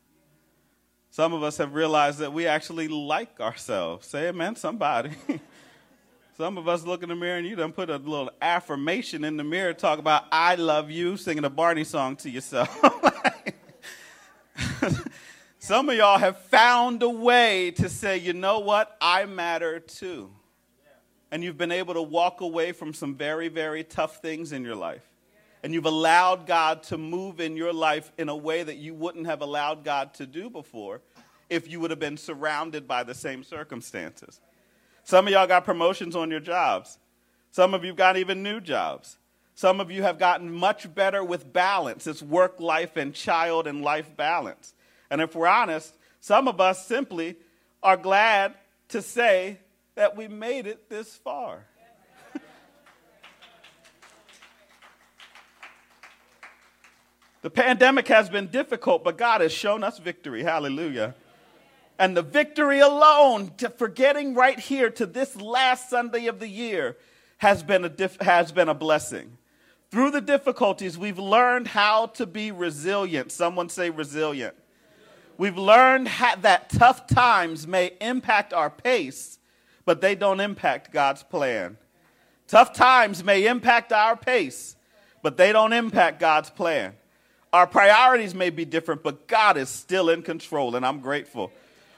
Some 1.10 1.32
of 1.32 1.44
us 1.44 1.58
have 1.58 1.74
realized 1.74 2.18
that 2.18 2.32
we 2.32 2.48
actually 2.48 2.88
like 2.88 3.38
ourselves. 3.38 4.08
Say 4.08 4.26
amen, 4.28 4.56
somebody. 4.56 5.10
Some 6.36 6.58
of 6.58 6.66
us 6.66 6.82
look 6.82 7.04
in 7.04 7.10
the 7.10 7.14
mirror 7.14 7.38
and 7.38 7.46
you 7.46 7.54
done 7.54 7.70
put 7.70 7.88
a 7.90 7.96
little 7.96 8.28
affirmation 8.42 9.22
in 9.22 9.36
the 9.36 9.44
mirror, 9.44 9.72
talk 9.72 10.00
about 10.00 10.24
I 10.32 10.56
love 10.56 10.90
you, 10.90 11.16
singing 11.16 11.44
a 11.44 11.50
Barney 11.50 11.84
song 11.84 12.16
to 12.16 12.30
yourself. 12.30 12.76
Some 15.58 15.88
of 15.88 15.96
y'all 15.96 16.18
have 16.18 16.38
found 16.38 17.02
a 17.02 17.08
way 17.08 17.70
to 17.72 17.88
say, 17.88 18.18
you 18.18 18.32
know 18.32 18.58
what, 18.58 18.96
I 19.00 19.24
matter 19.24 19.80
too. 19.80 20.30
And 21.30 21.42
you've 21.42 21.58
been 21.58 21.72
able 21.72 21.94
to 21.94 22.02
walk 22.02 22.40
away 22.40 22.72
from 22.72 22.94
some 22.94 23.14
very, 23.14 23.48
very 23.48 23.82
tough 23.82 24.18
things 24.18 24.52
in 24.52 24.62
your 24.62 24.76
life. 24.76 25.02
And 25.62 25.72
you've 25.72 25.86
allowed 25.86 26.46
God 26.46 26.82
to 26.84 26.98
move 26.98 27.40
in 27.40 27.56
your 27.56 27.72
life 27.72 28.12
in 28.18 28.28
a 28.28 28.36
way 28.36 28.62
that 28.62 28.76
you 28.76 28.94
wouldn't 28.94 29.26
have 29.26 29.40
allowed 29.40 29.84
God 29.84 30.12
to 30.14 30.26
do 30.26 30.50
before 30.50 31.00
if 31.48 31.70
you 31.70 31.80
would 31.80 31.90
have 31.90 31.98
been 31.98 32.18
surrounded 32.18 32.86
by 32.86 33.02
the 33.02 33.14
same 33.14 33.42
circumstances. 33.42 34.40
Some 35.02 35.26
of 35.26 35.32
y'all 35.32 35.46
got 35.46 35.64
promotions 35.64 36.14
on 36.14 36.30
your 36.30 36.40
jobs. 36.40 36.98
Some 37.50 37.72
of 37.72 37.84
you 37.84 37.94
got 37.94 38.16
even 38.16 38.42
new 38.42 38.60
jobs. 38.60 39.18
Some 39.54 39.80
of 39.80 39.90
you 39.90 40.02
have 40.02 40.18
gotten 40.18 40.50
much 40.52 40.92
better 40.94 41.22
with 41.22 41.52
balance. 41.52 42.06
It's 42.06 42.22
work 42.22 42.58
life 42.58 42.96
and 42.96 43.14
child 43.14 43.66
and 43.66 43.82
life 43.82 44.16
balance. 44.16 44.74
And 45.10 45.20
if 45.20 45.34
we're 45.34 45.46
honest, 45.46 45.94
some 46.20 46.48
of 46.48 46.60
us 46.60 46.86
simply 46.86 47.36
are 47.82 47.96
glad 47.96 48.54
to 48.88 49.00
say 49.00 49.60
that 49.94 50.16
we 50.16 50.26
made 50.26 50.66
it 50.66 50.90
this 50.90 51.14
far. 51.14 51.66
the 57.42 57.50
pandemic 57.50 58.08
has 58.08 58.28
been 58.28 58.48
difficult, 58.48 59.04
but 59.04 59.16
God 59.16 59.40
has 59.40 59.52
shown 59.52 59.84
us 59.84 59.98
victory. 59.98 60.42
Hallelujah. 60.42 61.14
And 61.96 62.16
the 62.16 62.22
victory 62.22 62.80
alone, 62.80 63.52
to 63.58 63.70
forgetting 63.70 64.34
right 64.34 64.58
here 64.58 64.90
to 64.90 65.06
this 65.06 65.36
last 65.36 65.90
Sunday 65.90 66.26
of 66.26 66.40
the 66.40 66.48
year, 66.48 66.96
has 67.38 67.62
been 67.62 67.84
a, 67.84 67.88
dif- 67.88 68.20
has 68.20 68.50
been 68.50 68.68
a 68.68 68.74
blessing. 68.74 69.38
Through 69.94 70.10
the 70.10 70.20
difficulties, 70.20 70.98
we've 70.98 71.20
learned 71.20 71.68
how 71.68 72.06
to 72.06 72.26
be 72.26 72.50
resilient. 72.50 73.30
Someone 73.30 73.68
say 73.68 73.90
resilient. 73.90 74.56
We've 75.38 75.56
learned 75.56 76.08
that 76.08 76.68
tough 76.70 77.06
times 77.06 77.64
may 77.68 77.92
impact 78.00 78.52
our 78.52 78.70
pace, 78.70 79.38
but 79.84 80.00
they 80.00 80.16
don't 80.16 80.40
impact 80.40 80.90
God's 80.90 81.22
plan. 81.22 81.78
Tough 82.48 82.72
times 82.72 83.22
may 83.22 83.46
impact 83.46 83.92
our 83.92 84.16
pace, 84.16 84.74
but 85.22 85.36
they 85.36 85.52
don't 85.52 85.72
impact 85.72 86.18
God's 86.18 86.50
plan. 86.50 86.94
Our 87.52 87.68
priorities 87.68 88.34
may 88.34 88.50
be 88.50 88.64
different, 88.64 89.04
but 89.04 89.28
God 89.28 89.56
is 89.56 89.68
still 89.68 90.10
in 90.10 90.22
control, 90.22 90.74
and 90.74 90.84
I'm 90.84 90.98
grateful. 90.98 91.52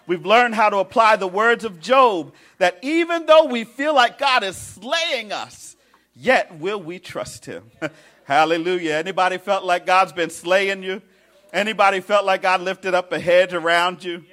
We've 0.06 0.26
learned 0.26 0.54
how 0.54 0.68
to 0.68 0.76
apply 0.76 1.16
the 1.16 1.28
words 1.28 1.64
of 1.64 1.80
Job 1.80 2.34
that 2.58 2.78
even 2.82 3.24
though 3.24 3.46
we 3.46 3.64
feel 3.64 3.94
like 3.94 4.18
God 4.18 4.44
is 4.44 4.54
slaying 4.54 5.32
us, 5.32 5.75
yet 6.16 6.58
will 6.58 6.80
we 6.80 6.98
trust 6.98 7.44
him. 7.44 7.70
Hallelujah. 8.24 8.94
Anybody 8.94 9.38
felt 9.38 9.64
like 9.64 9.86
God's 9.86 10.12
been 10.12 10.30
slaying 10.30 10.82
you? 10.82 11.02
Anybody 11.52 12.00
felt 12.00 12.24
like 12.24 12.42
God 12.42 12.60
lifted 12.60 12.94
up 12.94 13.12
a 13.12 13.20
hedge 13.20 13.54
around 13.54 14.02
you? 14.02 14.24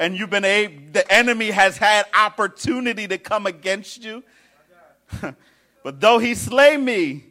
and 0.00 0.18
you've 0.18 0.30
been 0.30 0.46
able, 0.46 0.82
the 0.92 1.12
enemy 1.12 1.50
has 1.50 1.76
had 1.76 2.06
opportunity 2.18 3.06
to 3.06 3.18
come 3.18 3.46
against 3.46 4.02
you. 4.02 4.24
but 5.84 6.00
though 6.00 6.18
he 6.18 6.34
slay 6.34 6.78
me, 6.78 7.26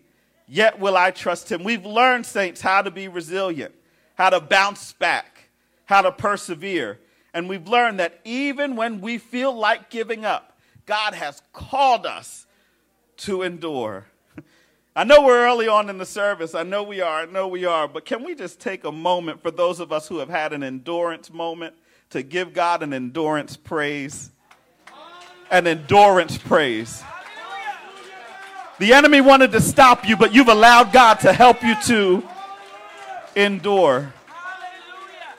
yet 0.48 0.80
will 0.80 0.96
I 0.96 1.10
trust 1.10 1.52
him. 1.52 1.64
We've 1.64 1.86
learned, 1.86 2.28
saints, 2.28 2.62
how 2.62 2.84
to 2.84 2.92
be 2.92 3.08
resilient, 3.08 3.74
how 4.14 4.30
to 4.30 4.40
bounce 4.40 4.94
back, 4.94 5.50
how 5.86 6.04
to 6.04 6.12
persevere. 6.12 7.00
And 7.34 7.50
we've 7.50 7.68
learned 7.68 8.00
that 8.00 8.20
even 8.24 8.76
when 8.76 9.02
we 9.02 9.18
feel 9.18 9.52
like 9.52 9.90
giving 9.90 10.24
up, 10.24 10.56
God 10.86 11.16
has 11.16 11.42
called 11.54 12.06
us 12.06 12.46
to 13.20 13.44
endure. 13.44 14.06
I 14.96 15.04
know 15.04 15.22
we're 15.22 15.46
early 15.46 15.68
on 15.68 15.90
in 15.90 15.98
the 15.98 16.06
service. 16.06 16.56
I 16.56 16.64
know 16.64 16.84
we 16.84 17.00
are. 17.00 17.22
I 17.22 17.26
know 17.26 17.48
we 17.48 17.64
are. 17.64 17.88
But 17.88 18.06
can 18.06 18.24
we 18.24 18.36
just 18.36 18.60
take 18.60 18.84
a 18.84 18.92
moment 18.92 19.42
for 19.42 19.52
those 19.52 19.80
of 19.80 19.92
us 19.92 20.08
who 20.08 20.18
have 20.18 20.30
had 20.30 20.52
an 20.52 20.64
endurance 20.64 21.32
moment 21.32 21.76
to 22.10 22.24
give 22.24 22.54
God 22.54 22.84
an 22.84 22.94
endurance 22.94 23.56
praise? 23.56 24.32
An 25.52 25.68
endurance 25.68 26.38
praise. 26.38 27.04
The 28.80 28.94
enemy 28.94 29.22
wanted 29.22 29.52
to 29.52 29.62
stop 29.62 30.08
you, 30.08 30.18
but 30.18 30.34
you've 30.34 30.48
allowed 30.48 30.92
God 30.92 31.16
to 31.22 31.34
help 31.34 31.64
you 31.64 31.76
to 31.86 32.24
endure. 33.36 34.14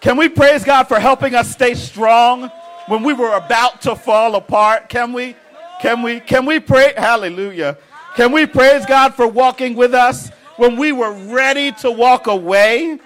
Can 0.00 0.16
we 0.16 0.28
praise 0.28 0.64
God 0.64 0.84
for 0.84 0.98
helping 0.98 1.34
us 1.34 1.50
stay 1.50 1.74
strong 1.74 2.50
when 2.86 3.02
we 3.02 3.12
were 3.12 3.34
about 3.34 3.82
to 3.82 3.96
fall 3.96 4.36
apart? 4.36 4.88
Can 4.88 5.12
we? 5.12 5.36
Can 5.80 6.02
we? 6.02 6.20
Can 6.20 6.44
we 6.44 6.60
pray? 6.60 6.92
Hallelujah. 6.96 7.78
Can 8.14 8.32
we 8.32 8.44
praise 8.46 8.84
God 8.84 9.14
for 9.14 9.26
walking 9.26 9.74
with 9.74 9.94
us 9.94 10.30
when 10.56 10.76
we 10.76 10.92
were 10.92 11.12
ready 11.12 11.72
to 11.72 11.90
walk 11.90 12.26
away? 12.26 12.98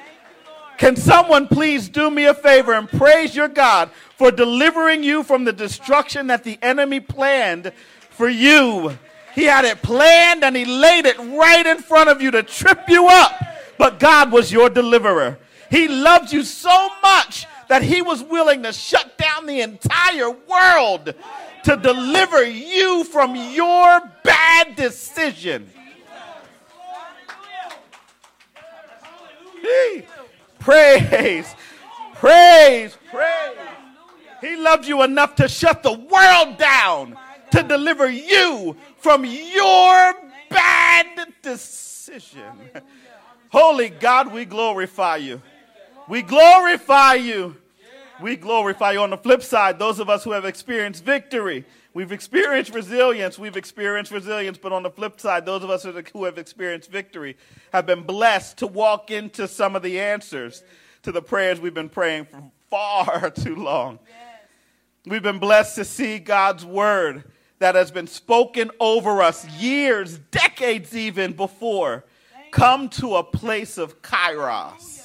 Can 0.76 0.96
someone 0.96 1.46
please 1.46 1.88
do 1.88 2.10
me 2.10 2.24
a 2.24 2.34
favor 2.34 2.72
and 2.72 2.88
praise 2.88 3.37
your 3.37 3.46
God 3.46 3.90
for 4.16 4.32
delivering 4.32 5.04
you 5.04 5.22
from 5.22 5.44
the 5.44 5.52
destruction 5.52 6.26
that 6.26 6.42
the 6.42 6.58
enemy 6.62 6.98
planned 6.98 7.72
for 8.10 8.28
you? 8.28 8.98
He 9.34 9.44
had 9.44 9.64
it 9.64 9.82
planned 9.82 10.42
and 10.42 10.56
he 10.56 10.64
laid 10.64 11.06
it 11.06 11.18
right 11.18 11.66
in 11.66 11.78
front 11.78 12.08
of 12.08 12.20
you 12.20 12.32
to 12.32 12.42
trip 12.42 12.88
you 12.88 13.06
up. 13.06 13.32
But 13.78 14.00
God 14.00 14.32
was 14.32 14.50
your 14.50 14.68
deliverer. 14.68 15.38
He 15.70 15.87
loved 15.87 16.32
you 16.32 16.42
so 16.42 16.88
much 17.02 17.46
that 17.68 17.82
he 17.82 18.02
was 18.02 18.22
willing 18.22 18.62
to 18.64 18.72
shut 18.72 19.16
down 19.16 19.46
the 19.46 19.60
entire 19.60 20.30
world 20.30 21.14
to 21.64 21.77
deliver 21.77 22.44
you 22.44 23.05
from 23.05 23.35
your 23.35 24.00
bad 24.22 24.77
decision. 24.77 25.70
Hey, 29.61 30.07
praise, 30.59 31.55
praise, 32.14 32.96
praise. 33.11 33.57
He 34.42 34.57
loved 34.57 34.87
you 34.87 35.03
enough 35.03 35.37
to 35.37 35.48
shut 35.48 35.83
the 35.83 35.92
world 35.92 36.59
down 36.59 37.16
to 37.50 37.62
deliver 37.62 38.11
you 38.11 38.77
from 38.98 39.24
your 39.24 40.14
bad 40.50 41.35
decision. 41.40 42.44
Holy 43.48 43.88
God, 43.88 44.33
we 44.33 44.44
glorify 44.44 45.16
you. 45.16 45.40
We 46.09 46.20
glorify 46.20 47.14
you. 47.14 47.57
We 48.20 48.37
glorify 48.37 48.92
you. 48.92 49.00
On 49.00 49.11
the 49.11 49.16
flip 49.16 49.42
side, 49.42 49.79
those 49.79 49.98
of 49.98 50.09
us 50.09 50.22
who 50.24 50.33
have 50.33 50.44
experienced 50.44 51.05
victory, 51.05 51.64
we've 51.94 52.12
experienced 52.12 52.74
resilience, 52.74 53.38
we've 53.38 53.57
experienced 53.57 54.12
resilience, 54.12 54.57
but 54.57 54.72
on 54.72 54.83
the 54.83 54.90
flip 54.90 55.20
side, 55.20 55.44
those 55.44 55.64
of 55.64 55.70
us 55.70 55.85
who 56.12 56.24
have 56.24 56.38
experienced 56.38 56.90
victory 56.90 57.37
have 57.72 57.87
been 57.87 58.03
blessed 58.03 58.59
to 58.59 58.66
walk 58.66 59.11
into 59.11 59.48
some 59.48 59.74
of 59.74 59.83
the 59.83 59.98
answers 59.98 60.62
to 61.03 61.12
the 61.12 61.22
prayers 61.22 61.61
we've 61.61 61.74
been 61.74 61.88
praying 61.88 62.27
for 62.27 62.42
far 62.70 63.31
too 63.35 63.57
long. 63.57 63.98
We've 65.07 65.22
been 65.22 65.40
blessed 65.40 65.77
to 65.77 65.85
see 65.85 66.18
God's 66.18 66.64
word 66.64 67.24
that 67.59 67.74
has 67.74 67.90
been 67.90 68.07
spoken 68.07 68.70
over 68.81 69.22
us 69.22 69.46
years, 69.48 70.18
decades 70.31 70.96
even 70.96 71.33
before, 71.33 72.05
come 72.50 72.88
to 72.88 73.16
a 73.16 73.24
place 73.24 73.77
of 73.77 74.00
kairos 74.03 75.04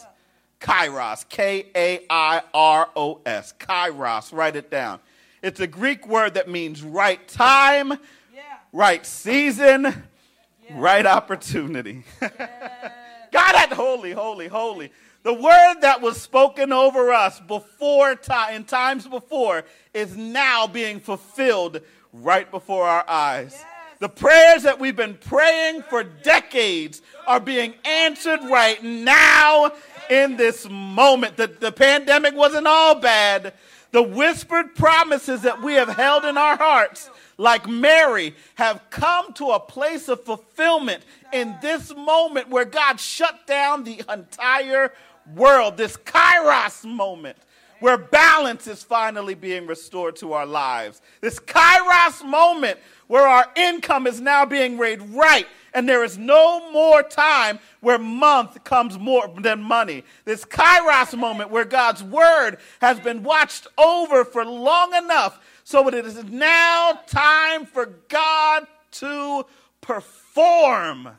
Kairos, 0.60 1.28
K 1.28 1.68
A 1.76 2.06
I 2.10 2.42
R 2.54 2.90
O 2.96 3.22
S. 3.26 3.54
Kairos, 3.60 4.34
write 4.34 4.56
it 4.56 4.70
down. 4.70 5.00
It's 5.42 5.60
a 5.60 5.68
Greek 5.68 6.08
word 6.08 6.34
that 6.34 6.50
means 6.50 6.84
right 6.84 7.26
time, 7.28 7.92
yeah. 8.34 8.42
right 8.74 9.06
season, 9.06 9.84
yeah. 9.84 10.76
right 10.76 11.06
opportunity. 11.06 12.04
Yeah. 12.22 12.92
God 13.32 13.56
had 13.56 13.72
holy, 13.74 14.12
holy, 14.12 14.48
holy. 14.48 14.92
The 15.24 15.34
word 15.34 15.82
that 15.82 16.02
was 16.02 16.20
spoken 16.20 16.72
over 16.72 17.12
us 17.12 17.40
before 17.42 18.16
time, 18.16 18.56
in 18.56 18.64
times 18.64 19.08
before 19.08 19.66
is 19.94 20.16
now 20.16 20.66
being 20.66 21.00
fulfilled 21.00 21.82
right 22.14 22.50
before 22.50 22.88
our 22.88 23.08
eyes. 23.08 23.52
Yes. 23.56 23.66
The 24.00 24.10
prayers 24.10 24.64
that 24.64 24.80
we've 24.80 24.96
been 24.96 25.16
praying 25.16 25.84
for 25.84 26.04
decades 26.04 27.02
are 27.28 27.42
being 27.42 27.74
answered 27.84 28.40
right 28.50 28.82
now 28.82 29.74
in 30.10 30.38
this 30.38 30.68
moment. 30.70 31.38
The, 31.38 31.48
the 31.48 31.72
pandemic 31.72 32.36
wasn't 32.36 32.68
all 32.68 32.96
bad. 32.96 33.54
The 33.92 34.04
whispered 34.04 34.76
promises 34.76 35.42
that 35.42 35.62
we 35.62 35.74
have 35.74 35.90
held 35.90 36.26
in 36.26 36.38
our 36.38 36.58
hearts, 36.58 37.10
like 37.38 37.68
Mary, 37.68 38.36
have 38.56 38.82
come 38.90 39.34
to 39.34 39.52
a 39.52 39.60
place 39.60 40.10
of 40.10 40.24
fulfillment 40.24 41.04
in 41.34 41.56
this 41.62 41.96
moment 41.96 42.50
where 42.50 42.66
God 42.66 43.00
shut 43.00 43.48
down 43.48 43.84
the 43.84 44.04
entire 44.12 44.92
world, 45.36 45.78
this 45.78 45.98
kairos 45.98 46.86
moment 46.86 47.38
where 47.80 47.98
balance 47.98 48.68
is 48.68 48.84
finally 48.84 49.36
being 49.36 49.68
restored 49.68 50.16
to 50.18 50.34
our 50.34 50.46
lives. 50.46 51.02
This 51.22 51.40
kairos 51.40 52.26
moment 52.26 52.80
where 53.08 53.28
our 53.28 53.46
income 53.56 54.06
is 54.08 54.22
now 54.22 54.46
being 54.46 54.78
made 54.78 55.02
right 55.02 55.48
and 55.74 55.88
there 55.88 56.04
is 56.04 56.18
no 56.18 56.72
more 56.72 57.04
time 57.04 57.60
where 57.82 57.98
month 57.98 58.64
comes 58.64 58.98
more 58.98 59.32
than 59.40 59.62
money. 59.62 60.04
This 60.26 60.46
kairos 60.46 61.18
moment 61.18 61.52
where 61.52 61.66
God's 61.66 62.04
word 62.04 62.58
has 62.82 63.00
been 63.00 63.24
watched 63.24 63.68
over 63.78 64.26
for 64.26 64.46
long 64.46 64.94
enough 64.96 65.40
so 65.64 65.88
it 65.88 65.94
is 65.94 66.24
now 66.26 67.00
time 67.06 67.66
for 67.66 67.86
God 68.08 68.66
to 68.94 69.46
perform. 69.82 71.10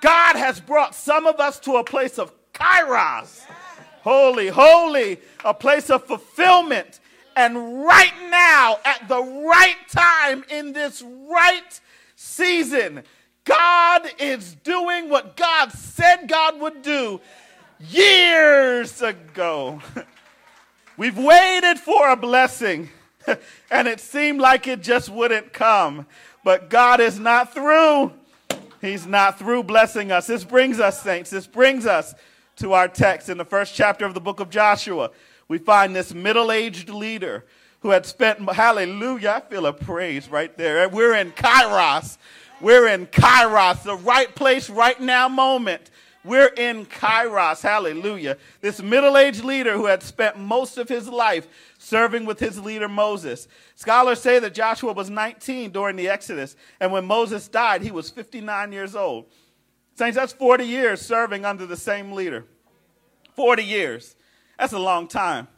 God 0.00 0.36
has 0.36 0.60
brought 0.60 0.94
some 0.94 1.26
of 1.26 1.38
us 1.38 1.60
to 1.60 1.76
a 1.76 1.84
place 1.84 2.18
of 2.18 2.32
kairos. 2.52 3.42
Holy, 4.04 4.48
holy, 4.48 5.18
a 5.46 5.54
place 5.54 5.88
of 5.88 6.04
fulfillment. 6.04 7.00
And 7.36 7.86
right 7.86 8.12
now, 8.28 8.76
at 8.84 9.08
the 9.08 9.22
right 9.22 9.78
time, 9.88 10.44
in 10.50 10.74
this 10.74 11.02
right 11.02 11.80
season, 12.14 13.02
God 13.44 14.06
is 14.18 14.56
doing 14.56 15.08
what 15.08 15.38
God 15.38 15.72
said 15.72 16.28
God 16.28 16.60
would 16.60 16.82
do 16.82 17.18
years 17.80 19.00
ago. 19.00 19.80
We've 20.98 21.16
waited 21.16 21.78
for 21.78 22.10
a 22.10 22.16
blessing, 22.16 22.90
and 23.70 23.88
it 23.88 24.00
seemed 24.00 24.38
like 24.38 24.66
it 24.66 24.82
just 24.82 25.08
wouldn't 25.08 25.54
come. 25.54 26.04
But 26.44 26.68
God 26.68 27.00
is 27.00 27.18
not 27.18 27.54
through. 27.54 28.12
He's 28.82 29.06
not 29.06 29.38
through 29.38 29.62
blessing 29.62 30.12
us. 30.12 30.26
This 30.26 30.44
brings 30.44 30.78
us, 30.78 31.02
saints, 31.02 31.30
this 31.30 31.46
brings 31.46 31.86
us 31.86 32.14
to 32.56 32.72
our 32.72 32.88
text 32.88 33.28
in 33.28 33.38
the 33.38 33.44
first 33.44 33.74
chapter 33.74 34.04
of 34.04 34.14
the 34.14 34.20
book 34.20 34.40
of 34.40 34.50
Joshua. 34.50 35.10
We 35.48 35.58
find 35.58 35.94
this 35.94 36.14
middle 36.14 36.52
aged 36.52 36.88
leader 36.88 37.44
who 37.80 37.90
had 37.90 38.06
spent, 38.06 38.40
hallelujah, 38.48 39.30
I 39.36 39.40
feel 39.40 39.66
a 39.66 39.72
praise 39.72 40.28
right 40.28 40.56
there. 40.56 40.88
We're 40.88 41.14
in 41.14 41.32
Kairos. 41.32 42.16
We're 42.60 42.88
in 42.88 43.06
Kairos, 43.08 43.82
the 43.82 43.96
right 43.96 44.34
place, 44.34 44.70
right 44.70 44.98
now 44.98 45.28
moment. 45.28 45.90
We're 46.24 46.46
in 46.46 46.86
Kairos, 46.86 47.60
hallelujah. 47.60 48.38
This 48.62 48.80
middle 48.80 49.18
aged 49.18 49.44
leader 49.44 49.74
who 49.74 49.84
had 49.84 50.02
spent 50.02 50.38
most 50.38 50.78
of 50.78 50.88
his 50.88 51.06
life 51.06 51.46
serving 51.76 52.24
with 52.24 52.40
his 52.40 52.58
leader 52.58 52.88
Moses. 52.88 53.46
Scholars 53.74 54.22
say 54.22 54.38
that 54.38 54.54
Joshua 54.54 54.94
was 54.94 55.10
19 55.10 55.70
during 55.70 55.96
the 55.96 56.08
Exodus, 56.08 56.56
and 56.80 56.90
when 56.90 57.04
Moses 57.04 57.46
died, 57.48 57.82
he 57.82 57.90
was 57.90 58.08
59 58.08 58.72
years 58.72 58.96
old. 58.96 59.26
Saints, 59.94 60.16
that's 60.16 60.32
40 60.32 60.64
years 60.64 61.00
serving 61.00 61.44
under 61.44 61.66
the 61.66 61.76
same 61.76 62.12
leader. 62.12 62.44
40 63.36 63.64
years. 63.64 64.16
That's 64.58 64.72
a 64.72 64.78
long 64.78 65.08
time. 65.08 65.48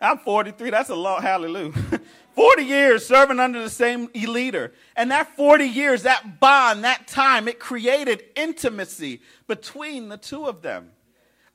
I'm 0.00 0.18
43. 0.18 0.70
That's 0.70 0.88
a 0.88 0.94
long, 0.94 1.20
hallelujah. 1.20 1.72
40 2.34 2.62
years 2.62 3.06
serving 3.06 3.38
under 3.38 3.62
the 3.62 3.68
same 3.68 4.08
leader. 4.14 4.72
And 4.96 5.10
that 5.10 5.36
40 5.36 5.64
years, 5.66 6.04
that 6.04 6.40
bond, 6.40 6.84
that 6.84 7.06
time, 7.06 7.48
it 7.48 7.58
created 7.58 8.24
intimacy 8.34 9.20
between 9.46 10.08
the 10.08 10.16
two 10.16 10.46
of 10.46 10.62
them. 10.62 10.92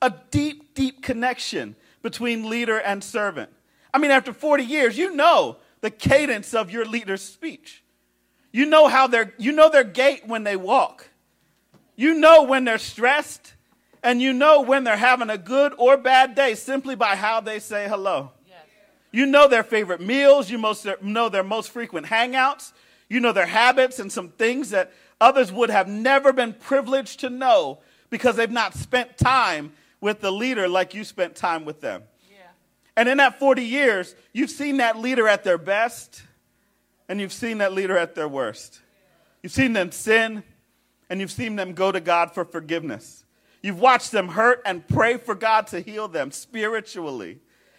A 0.00 0.14
deep, 0.30 0.74
deep 0.74 1.02
connection 1.02 1.74
between 2.02 2.48
leader 2.48 2.78
and 2.78 3.02
servant. 3.02 3.50
I 3.92 3.98
mean, 3.98 4.12
after 4.12 4.32
40 4.32 4.62
years, 4.62 4.96
you 4.96 5.16
know 5.16 5.56
the 5.80 5.90
cadence 5.90 6.54
of 6.54 6.70
your 6.70 6.84
leader's 6.84 7.22
speech. 7.22 7.82
You 8.52 8.66
know 8.66 8.86
how 8.86 9.08
they're, 9.08 9.34
you 9.38 9.50
know 9.50 9.70
their 9.70 9.84
gait 9.84 10.26
when 10.26 10.44
they 10.44 10.56
walk. 10.56 11.08
You 11.96 12.14
know 12.14 12.42
when 12.42 12.64
they're 12.64 12.78
stressed, 12.78 13.54
and 14.02 14.22
you 14.22 14.32
know 14.32 14.60
when 14.60 14.84
they're 14.84 14.96
having 14.96 15.30
a 15.30 15.38
good 15.38 15.72
or 15.78 15.96
bad 15.96 16.34
day 16.34 16.54
simply 16.54 16.94
by 16.94 17.16
how 17.16 17.40
they 17.40 17.58
say 17.58 17.88
hello. 17.88 18.30
You 19.10 19.24
know 19.24 19.48
their 19.48 19.62
favorite 19.62 20.00
meals, 20.00 20.50
you 20.50 20.58
most, 20.58 20.86
know 21.02 21.30
their 21.30 21.42
most 21.42 21.70
frequent 21.70 22.06
hangouts, 22.06 22.72
you 23.08 23.18
know 23.18 23.32
their 23.32 23.46
habits 23.46 23.98
and 23.98 24.12
some 24.12 24.28
things 24.28 24.70
that 24.70 24.92
others 25.20 25.50
would 25.50 25.70
have 25.70 25.88
never 25.88 26.32
been 26.32 26.52
privileged 26.52 27.20
to 27.20 27.30
know 27.30 27.78
because 28.10 28.36
they've 28.36 28.50
not 28.50 28.74
spent 28.74 29.16
time 29.16 29.72
with 30.00 30.20
the 30.20 30.30
leader 30.30 30.68
like 30.68 30.92
you 30.92 31.02
spent 31.02 31.34
time 31.34 31.64
with 31.64 31.80
them. 31.80 32.02
Yeah. 32.30 32.36
And 32.96 33.08
in 33.08 33.16
that 33.18 33.38
40 33.38 33.64
years, 33.64 34.14
you've 34.32 34.50
seen 34.50 34.76
that 34.78 34.98
leader 34.98 35.26
at 35.26 35.44
their 35.44 35.58
best 35.58 36.22
and 37.08 37.20
you've 37.20 37.32
seen 37.32 37.58
that 37.58 37.72
leader 37.72 37.96
at 37.96 38.14
their 38.14 38.28
worst. 38.28 38.80
You've 39.42 39.52
seen 39.52 39.72
them 39.72 39.92
sin 39.92 40.42
and 41.08 41.20
you've 41.20 41.30
seen 41.30 41.56
them 41.56 41.72
go 41.72 41.92
to 41.92 42.00
God 42.00 42.32
for 42.32 42.44
forgiveness. 42.44 43.24
You've 43.62 43.80
watched 43.80 44.12
them 44.12 44.28
hurt 44.28 44.62
and 44.64 44.86
pray 44.86 45.16
for 45.16 45.34
God 45.34 45.66
to 45.68 45.80
heal 45.80 46.08
them 46.08 46.30
spiritually, 46.30 47.38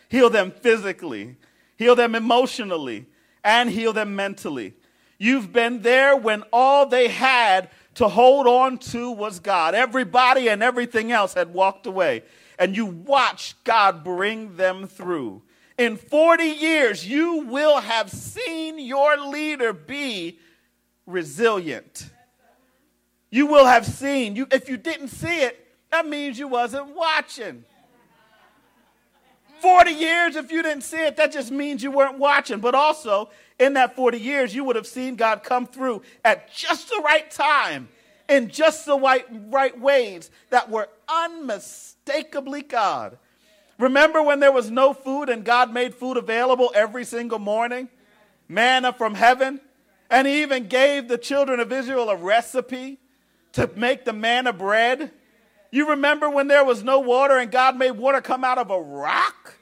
heal 0.09 0.29
them 0.29 0.51
physically, 0.51 1.37
heal 1.77 1.95
them 1.95 2.15
emotionally, 2.15 3.05
and 3.43 3.69
heal 3.69 3.93
them 3.93 4.15
mentally. 4.15 4.73
You've 5.17 5.51
been 5.51 5.81
there 5.81 6.15
when 6.15 6.43
all 6.53 6.85
they 6.85 7.07
had 7.07 7.69
to 7.95 8.07
hold 8.07 8.47
on 8.47 8.77
to 8.77 9.11
was 9.11 9.39
God. 9.39 9.73
Everybody 9.73 10.49
and 10.49 10.61
everything 10.61 11.11
else 11.11 11.33
had 11.33 11.53
walked 11.53 11.87
away. 11.87 12.23
And 12.59 12.75
you 12.75 12.85
watched 12.85 13.63
God 13.63 14.03
bring 14.03 14.55
them 14.55 14.87
through. 14.87 15.41
In 15.77 15.95
40 15.95 16.43
years, 16.43 17.07
you 17.07 17.45
will 17.45 17.79
have 17.79 18.11
seen 18.11 18.79
your 18.79 19.17
leader 19.17 19.73
be 19.73 20.39
resilient. 21.05 22.09
You 23.29 23.47
will 23.47 23.65
have 23.65 23.85
seen. 23.85 24.35
You, 24.35 24.47
if 24.51 24.69
you 24.69 24.77
didn't 24.77 25.09
see 25.09 25.41
it, 25.41 25.65
that 25.91 26.07
means 26.07 26.39
you 26.39 26.47
wasn't 26.47 26.95
watching. 26.95 27.63
40 29.59 29.91
years, 29.91 30.35
if 30.35 30.51
you 30.51 30.61
didn't 30.61 30.83
see 30.83 31.03
it, 31.03 31.17
that 31.17 31.31
just 31.31 31.51
means 31.51 31.81
you 31.81 31.91
weren't 31.91 32.19
watching. 32.19 32.59
But 32.59 32.75
also, 32.75 33.29
in 33.59 33.73
that 33.73 33.95
40 33.95 34.19
years, 34.19 34.53
you 34.53 34.63
would 34.63 34.75
have 34.75 34.87
seen 34.87 35.15
God 35.15 35.43
come 35.43 35.65
through 35.65 36.03
at 36.23 36.53
just 36.53 36.89
the 36.89 37.01
right 37.03 37.29
time, 37.29 37.89
in 38.29 38.49
just 38.49 38.85
the 38.85 38.97
right, 38.97 39.25
right 39.49 39.77
ways 39.79 40.29
that 40.51 40.69
were 40.69 40.89
unmistakably 41.09 42.61
God. 42.61 43.17
Remember 43.79 44.21
when 44.21 44.39
there 44.39 44.51
was 44.51 44.71
no 44.71 44.93
food 44.93 45.29
and 45.29 45.43
God 45.43 45.73
made 45.73 45.93
food 45.93 46.17
available 46.17 46.71
every 46.75 47.05
single 47.05 47.39
morning? 47.39 47.89
Manna 48.47 48.93
from 48.93 49.15
heaven? 49.15 49.59
And 50.09 50.27
he 50.27 50.41
even 50.41 50.67
gave 50.67 51.07
the 51.07 51.17
children 51.17 51.59
of 51.59 51.71
Israel 51.71 52.09
a 52.09 52.15
recipe 52.15 52.99
to 53.53 53.69
make 53.75 54.05
the 54.05 54.13
manna 54.13 54.53
bread. 54.53 55.11
You 55.71 55.89
remember 55.89 56.29
when 56.29 56.47
there 56.47 56.63
was 56.63 56.83
no 56.83 56.99
water 56.99 57.37
and 57.37 57.51
God 57.51 57.77
made 57.77 57.91
water 57.91 58.21
come 58.21 58.43
out 58.43 58.57
of 58.57 58.71
a 58.71 58.79
rock? 58.79 59.55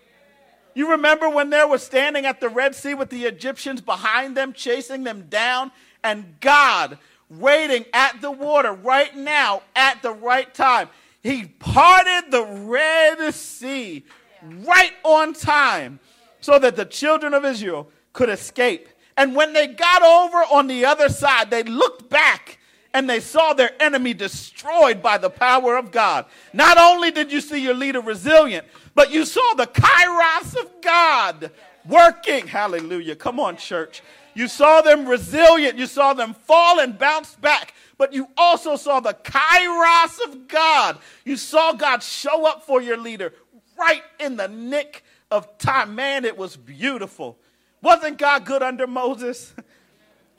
You 0.74 0.91
remember 0.91 1.30
when 1.30 1.50
they 1.50 1.63
were 1.63 1.78
standing 1.78 2.26
at 2.26 2.41
the 2.41 2.50
Red 2.50 2.76
Sea 2.76 2.93
with 2.93 3.10
the 3.10 3.26
Egyptians 3.26 3.82
behind 3.82 4.36
them, 4.36 4.52
chasing 4.52 5.04
them 5.04 5.28
down, 5.30 5.71
and 6.04 6.39
God 6.41 7.00
waiting 7.30 7.86
at 7.93 8.21
the 8.21 8.30
water 8.30 8.74
right 8.74 9.15
now 9.15 9.63
at 9.76 10.02
the 10.02 10.12
right 10.12 10.54
time. 10.54 10.89
He 11.24 11.45
parted 11.45 12.30
the 12.30 12.45
Red 12.45 13.34
Sea 13.34 14.04
right 14.43 14.93
on 15.04 15.34
time 15.34 16.00
so 16.41 16.60
that 16.60 16.76
the 16.76 16.86
children 16.86 17.34
of 17.34 17.45
Israel 17.45 17.89
could 18.13 18.30
escape. 18.30 18.89
And 19.17 19.36
when 19.36 19.54
they 19.54 19.67
got 19.67 20.04
over 20.04 20.38
on 20.38 20.67
the 20.67 20.86
other 20.86 21.10
side, 21.10 21.50
they 21.50 21.63
looked 21.63 22.10
back 22.10 22.60
and 22.95 23.10
they 23.10 23.19
saw 23.19 23.51
their 23.51 23.71
enemy 23.81 24.13
destroyed 24.13 25.03
by 25.03 25.17
the 25.17 25.29
power 25.29 25.75
of 25.75 25.91
God. 25.91 26.25
Not 26.53 26.77
only 26.77 27.12
did 27.12 27.29
you 27.29 27.41
see 27.41 27.62
your 27.62 27.73
leader 27.73 27.99
resilient, 27.99 28.65
but 28.95 29.12
you 29.12 29.25
saw 29.25 29.53
the 29.55 29.67
kairos 29.67 30.55
of 30.58 30.81
God 30.81 31.51
working. 31.86 32.47
Hallelujah. 32.47 33.17
Come 33.17 33.38
on, 33.38 33.58
church. 33.58 34.01
You 34.34 34.47
saw 34.47 34.79
them 34.79 35.05
resilient. 35.05 35.77
You 35.77 35.88
saw 35.88 36.13
them 36.13 36.34
fall 36.34 36.79
and 36.79 36.97
bounce 36.97 37.36
back. 37.36 37.73
But 37.97 38.13
you 38.13 38.29
also 38.38 38.77
saw 38.77 39.01
the 39.01 39.13
kairos 39.13 40.23
of 40.29 40.47
God. 40.47 40.97
You 41.25 41.36
saw 41.36 41.73
God 41.73 42.01
show 42.01 42.47
up 42.47 42.65
for 42.65 42.81
your 42.81 42.97
leader 42.97 43.34
right 43.77 44.03
in 44.21 44.38
the 44.38 44.47
nick 44.47 45.03
of 45.29 45.58
time. 45.58 45.95
Man, 45.95 46.23
it 46.23 46.38
was 46.38 46.55
beautiful. 46.55 47.38
Wasn't 47.81 48.17
God 48.17 48.45
good 48.45 48.63
under 48.63 48.88
Moses? 48.88 49.53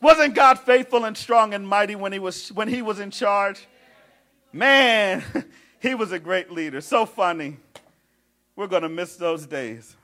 Wasn't 0.06 0.36
God 0.36 0.60
faithful 0.60 1.04
and 1.04 1.16
strong 1.16 1.52
and 1.52 1.66
mighty 1.66 1.96
when 1.96 2.12
he 2.12 2.20
was, 2.20 2.52
when 2.52 2.68
he 2.68 2.80
was 2.80 3.00
in 3.00 3.10
charge? 3.10 3.66
Man, 4.52 5.24
he 5.80 5.96
was 5.96 6.12
a 6.12 6.20
great 6.20 6.48
leader. 6.48 6.80
So 6.80 7.06
funny. 7.06 7.56
We're 8.54 8.68
going 8.68 8.84
to 8.84 8.88
miss 8.88 9.16
those 9.16 9.46
days. 9.46 9.96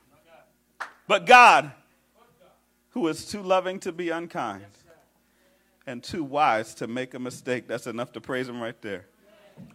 But 1.07 1.25
God, 1.25 1.71
who 2.89 3.07
is 3.07 3.25
too 3.25 3.41
loving 3.41 3.79
to 3.79 3.93
be 3.93 4.09
unkind 4.09 4.65
and 5.87 6.03
too 6.03 6.25
wise 6.25 6.75
to 6.75 6.87
make 6.87 7.13
a 7.13 7.19
mistake, 7.19 7.69
that's 7.69 7.87
enough 7.87 8.11
to 8.11 8.19
praise 8.19 8.49
him 8.49 8.59
right 8.61 8.81
there, 8.81 9.05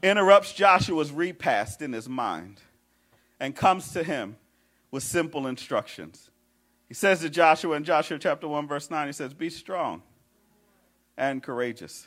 interrupts 0.02 0.52
Joshua's 0.52 1.10
repast 1.10 1.80
in 1.80 1.94
his 1.94 2.06
mind 2.06 2.60
and 3.40 3.56
comes 3.56 3.92
to 3.92 4.04
him 4.04 4.36
with 4.90 5.04
simple 5.04 5.46
instructions. 5.46 6.28
He 6.86 6.92
says 6.92 7.20
to 7.20 7.30
Joshua 7.30 7.76
in 7.76 7.84
Joshua 7.84 8.18
chapter 8.18 8.46
1, 8.46 8.68
verse 8.68 8.90
9, 8.90 9.06
he 9.06 9.12
says, 9.14 9.32
Be 9.32 9.48
strong 9.48 10.02
and 11.18 11.42
courageous. 11.42 12.06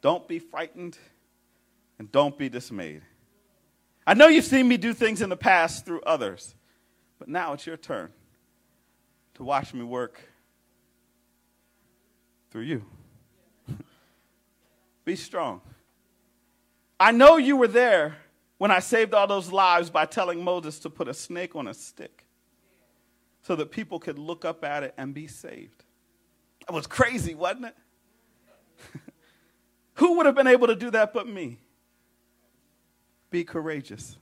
Don't 0.00 0.26
be 0.26 0.40
frightened 0.40 0.98
and 1.98 2.10
don't 2.10 2.36
be 2.36 2.48
dismayed. 2.48 3.02
I 4.06 4.14
know 4.14 4.26
you've 4.26 4.44
seen 4.44 4.66
me 4.66 4.76
do 4.76 4.92
things 4.92 5.22
in 5.22 5.28
the 5.28 5.36
past 5.36 5.86
through 5.86 6.00
others, 6.00 6.54
but 7.18 7.28
now 7.28 7.52
it's 7.52 7.66
your 7.66 7.76
turn 7.76 8.10
to 9.34 9.44
watch 9.44 9.72
me 9.72 9.84
work 9.84 10.20
through 12.50 12.62
you. 12.62 12.84
be 15.04 15.16
strong. 15.16 15.60
I 16.98 17.12
know 17.12 17.36
you 17.36 17.56
were 17.56 17.68
there 17.68 18.16
when 18.58 18.70
I 18.70 18.78
saved 18.78 19.14
all 19.14 19.26
those 19.26 19.52
lives 19.52 19.90
by 19.90 20.06
telling 20.06 20.42
Moses 20.42 20.78
to 20.80 20.90
put 20.90 21.08
a 21.08 21.14
snake 21.14 21.54
on 21.56 21.66
a 21.66 21.74
stick 21.74 22.26
so 23.42 23.56
that 23.56 23.70
people 23.70 23.98
could 23.98 24.18
look 24.18 24.44
up 24.44 24.64
at 24.64 24.82
it 24.82 24.94
and 24.96 25.12
be 25.12 25.26
saved. 25.26 25.84
That 26.66 26.72
was 26.72 26.86
crazy, 26.86 27.34
wasn't 27.34 27.66
it? 27.66 27.76
Who 29.94 30.16
would 30.16 30.26
have 30.26 30.34
been 30.34 30.46
able 30.46 30.66
to 30.66 30.76
do 30.76 30.90
that 30.90 31.12
but 31.12 31.28
me? 31.28 31.58
Be 33.30 33.44
courageous. 33.44 34.16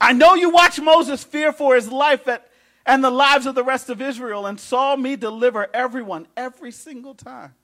I 0.00 0.12
know 0.12 0.34
you 0.34 0.50
watched 0.50 0.80
Moses 0.80 1.24
fear 1.24 1.52
for 1.52 1.74
his 1.74 1.90
life 1.90 2.28
at, 2.28 2.48
and 2.84 3.02
the 3.02 3.10
lives 3.10 3.46
of 3.46 3.54
the 3.54 3.64
rest 3.64 3.90
of 3.90 4.00
Israel 4.00 4.46
and 4.46 4.58
saw 4.58 4.94
me 4.96 5.16
deliver 5.16 5.68
everyone 5.74 6.26
every 6.36 6.70
single 6.70 7.14
time. 7.14 7.54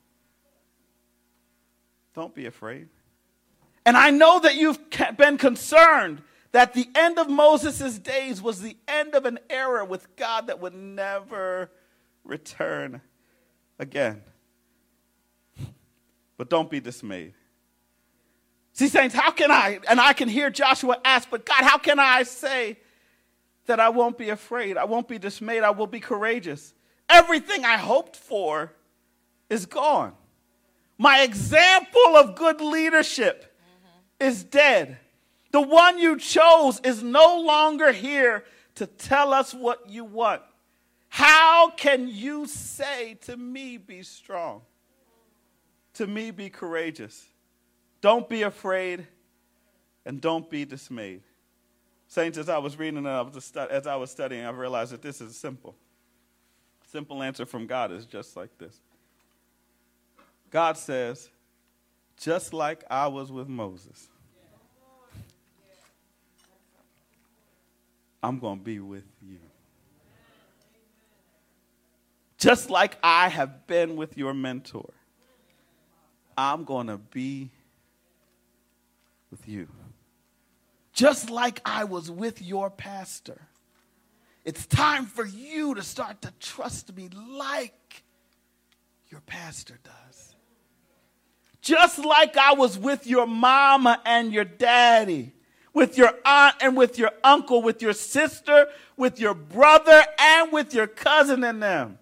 Don't 2.14 2.34
be 2.34 2.46
afraid. 2.46 2.88
And 3.84 3.96
I 3.96 4.10
know 4.10 4.38
that 4.40 4.54
you've 4.56 4.78
been 5.16 5.38
concerned 5.38 6.22
that 6.52 6.74
the 6.74 6.88
end 6.94 7.18
of 7.18 7.28
Moses' 7.28 7.98
days 7.98 8.42
was 8.42 8.60
the 8.60 8.76
end 8.86 9.14
of 9.14 9.24
an 9.24 9.38
era 9.48 9.84
with 9.84 10.14
God 10.16 10.46
that 10.48 10.60
would 10.60 10.74
never 10.74 11.70
return 12.24 13.00
again. 13.78 14.22
But 16.42 16.50
don't 16.50 16.68
be 16.68 16.80
dismayed. 16.80 17.34
See, 18.72 18.88
saints, 18.88 19.14
how 19.14 19.30
can 19.30 19.52
I, 19.52 19.78
and 19.88 20.00
I 20.00 20.12
can 20.12 20.28
hear 20.28 20.50
Joshua 20.50 20.98
ask, 21.04 21.30
but 21.30 21.46
God, 21.46 21.62
how 21.62 21.78
can 21.78 22.00
I 22.00 22.24
say 22.24 22.78
that 23.66 23.78
I 23.78 23.90
won't 23.90 24.18
be 24.18 24.28
afraid? 24.28 24.76
I 24.76 24.82
won't 24.86 25.06
be 25.06 25.20
dismayed. 25.20 25.62
I 25.62 25.70
will 25.70 25.86
be 25.86 26.00
courageous. 26.00 26.74
Everything 27.08 27.64
I 27.64 27.76
hoped 27.76 28.16
for 28.16 28.72
is 29.48 29.66
gone. 29.66 30.14
My 30.98 31.22
example 31.22 32.16
of 32.16 32.34
good 32.34 32.60
leadership 32.60 33.44
mm-hmm. 33.44 34.26
is 34.28 34.42
dead. 34.42 34.98
The 35.52 35.60
one 35.60 36.00
you 36.00 36.18
chose 36.18 36.80
is 36.80 37.04
no 37.04 37.40
longer 37.40 37.92
here 37.92 38.42
to 38.74 38.88
tell 38.88 39.32
us 39.32 39.54
what 39.54 39.88
you 39.88 40.04
want. 40.04 40.42
How 41.08 41.70
can 41.70 42.08
you 42.08 42.46
say 42.48 43.14
to 43.26 43.36
me, 43.36 43.76
be 43.76 44.02
strong? 44.02 44.62
To 45.94 46.06
me, 46.06 46.30
be 46.30 46.48
courageous. 46.48 47.26
Don't 48.00 48.28
be 48.28 48.42
afraid 48.42 49.06
and 50.04 50.20
don't 50.20 50.48
be 50.50 50.64
dismayed. 50.64 51.22
Saints, 52.08 52.36
as 52.36 52.48
I 52.48 52.58
was 52.58 52.78
reading 52.78 53.06
uh, 53.06 53.24
and 53.24 53.70
as 53.70 53.86
I 53.86 53.96
was 53.96 54.10
studying, 54.10 54.44
I 54.44 54.50
realized 54.50 54.92
that 54.92 55.02
this 55.02 55.20
is 55.20 55.36
simple. 55.36 55.74
Simple 56.88 57.22
answer 57.22 57.46
from 57.46 57.66
God 57.66 57.90
is 57.90 58.04
just 58.04 58.36
like 58.36 58.56
this. 58.58 58.78
God 60.50 60.76
says, 60.76 61.30
just 62.18 62.52
like 62.52 62.84
I 62.90 63.06
was 63.06 63.32
with 63.32 63.48
Moses, 63.48 64.08
I'm 68.22 68.38
going 68.38 68.58
to 68.58 68.64
be 68.64 68.78
with 68.78 69.06
you. 69.26 69.38
Just 72.36 72.70
like 72.70 72.98
I 73.02 73.28
have 73.28 73.66
been 73.66 73.96
with 73.96 74.18
your 74.18 74.34
mentor. 74.34 74.92
I'm 76.42 76.64
going 76.64 76.88
to 76.88 76.98
be 76.98 77.50
with 79.30 79.48
you. 79.48 79.68
Just 80.92 81.30
like 81.30 81.60
I 81.64 81.84
was 81.84 82.10
with 82.10 82.42
your 82.42 82.68
pastor. 82.68 83.40
It's 84.44 84.66
time 84.66 85.06
for 85.06 85.24
you 85.24 85.76
to 85.76 85.82
start 85.82 86.20
to 86.22 86.32
trust 86.40 86.94
me 86.96 87.08
like 87.38 88.02
your 89.08 89.20
pastor 89.20 89.78
does. 89.84 90.34
Just 91.60 92.04
like 92.04 92.36
I 92.36 92.54
was 92.54 92.76
with 92.76 93.06
your 93.06 93.26
mama 93.26 94.00
and 94.04 94.32
your 94.32 94.44
daddy, 94.44 95.32
with 95.72 95.96
your 95.96 96.12
aunt 96.24 96.56
and 96.60 96.76
with 96.76 96.98
your 96.98 97.12
uncle, 97.22 97.62
with 97.62 97.80
your 97.80 97.92
sister, 97.92 98.66
with 98.96 99.20
your 99.20 99.34
brother, 99.34 100.02
and 100.18 100.50
with 100.50 100.74
your 100.74 100.88
cousin 100.88 101.44
and 101.44 101.62
them. 101.62 102.00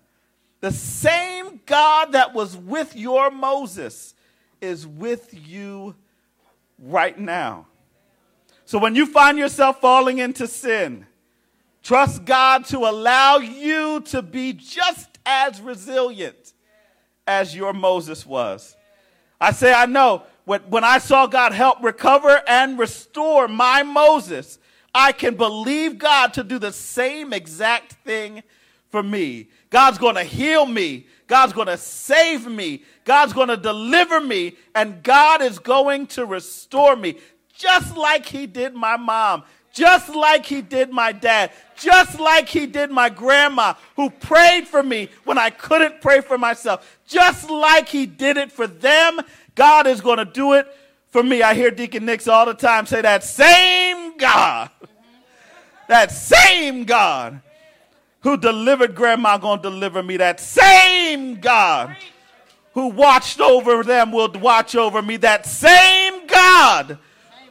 The 0.61 0.73
same 0.73 1.61
God 1.67 2.13
that 2.13 2.33
was 2.33 2.57
with 2.57 2.97
your 2.97 3.31
Moses 3.31 4.15
is 4.61 4.87
with 4.87 5.33
you 5.49 5.95
right 6.79 7.19
now. 7.19 7.67
So 8.65 8.79
when 8.79 8.95
you 8.95 9.07
find 9.07 9.37
yourself 9.39 9.81
falling 9.81 10.19
into 10.19 10.47
sin, 10.47 11.07
trust 11.83 12.25
God 12.25 12.65
to 12.67 12.79
allow 12.79 13.39
you 13.39 14.01
to 14.03 14.23
be 14.23 14.53
just 14.53 15.19
as 15.27 15.61
resilient 15.61 16.53
as 17.27 17.55
your 17.55 17.73
Moses 17.73 18.25
was. 18.25 18.77
I 19.41 19.53
say, 19.53 19.73
I 19.73 19.87
know 19.87 20.25
when 20.45 20.85
I 20.85 20.99
saw 20.99 21.27
God 21.27 21.53
help 21.53 21.83
recover 21.83 22.43
and 22.47 22.79
restore 22.79 23.49
my 23.49 23.83
Moses, 23.83 24.59
I 24.95 25.13
can 25.13 25.37
believe 25.37 25.99
God 25.99 26.35
to 26.35 26.45
do 26.45 26.59
the 26.59 26.73
same 26.73 27.33
exact 27.33 27.93
thing 28.05 28.43
for 28.89 29.03
me. 29.03 29.49
God's 29.71 29.99
going 29.99 30.17
to 30.17 30.25
heal 30.25 30.67
me. 30.67 31.07
God's 31.31 31.53
going 31.53 31.69
to 31.69 31.79
save 31.79 32.49
me. 32.49 32.83
God's 33.05 33.33
going 33.33 33.51
to 33.51 33.57
deliver 33.57 34.21
me. 34.21 34.57
And 34.75 35.01
God 35.01 35.43
is 35.43 35.61
going 35.61 36.09
to 36.09 36.27
restore 36.27 36.97
me, 36.97 37.19
just 37.55 37.97
like 37.97 38.27
He 38.27 38.49
did 38.49 38.75
my 38.75 38.97
mom, 38.97 39.45
just 39.73 40.13
like 40.13 40.45
He 40.45 40.61
did 40.61 40.91
my 40.91 41.13
dad, 41.13 41.53
just 41.77 42.19
like 42.19 42.49
He 42.49 42.67
did 42.67 42.91
my 42.91 43.11
grandma, 43.11 43.75
who 43.95 44.11
prayed 44.11 44.67
for 44.67 44.83
me 44.83 45.09
when 45.23 45.39
I 45.39 45.51
couldn't 45.51 46.01
pray 46.01 46.21
for 46.21 46.37
myself, 46.37 46.99
just 47.07 47.49
like 47.49 47.89
He 47.89 48.07
did 48.07 48.37
it 48.37 48.51
for 48.51 48.67
them. 48.67 49.21
God 49.55 49.87
is 49.87 50.01
going 50.01 50.19
to 50.19 50.25
do 50.25 50.55
it 50.55 50.67
for 51.11 51.23
me. 51.23 51.43
I 51.43 51.55
hear 51.55 51.71
Deacon 51.71 52.07
Nix 52.07 52.27
all 52.27 52.45
the 52.45 52.55
time 52.55 52.87
say, 52.87 53.03
That 53.03 53.23
same 53.23 54.17
God, 54.17 54.69
that 55.87 56.11
same 56.11 56.83
God 56.83 57.41
who 58.23 58.37
delivered 58.37 58.95
grandma 58.95 59.39
gonna 59.39 59.63
deliver 59.63 60.03
me. 60.03 60.17
That 60.19 60.41
same 60.41 61.37
God 61.37 61.97
who 62.73 62.89
watched 62.89 63.41
over 63.41 63.83
them 63.83 64.13
will 64.13 64.31
watch 64.33 64.75
over 64.75 65.03
me. 65.03 65.17
That 65.19 65.47
same 65.47 66.27
God 66.27 66.99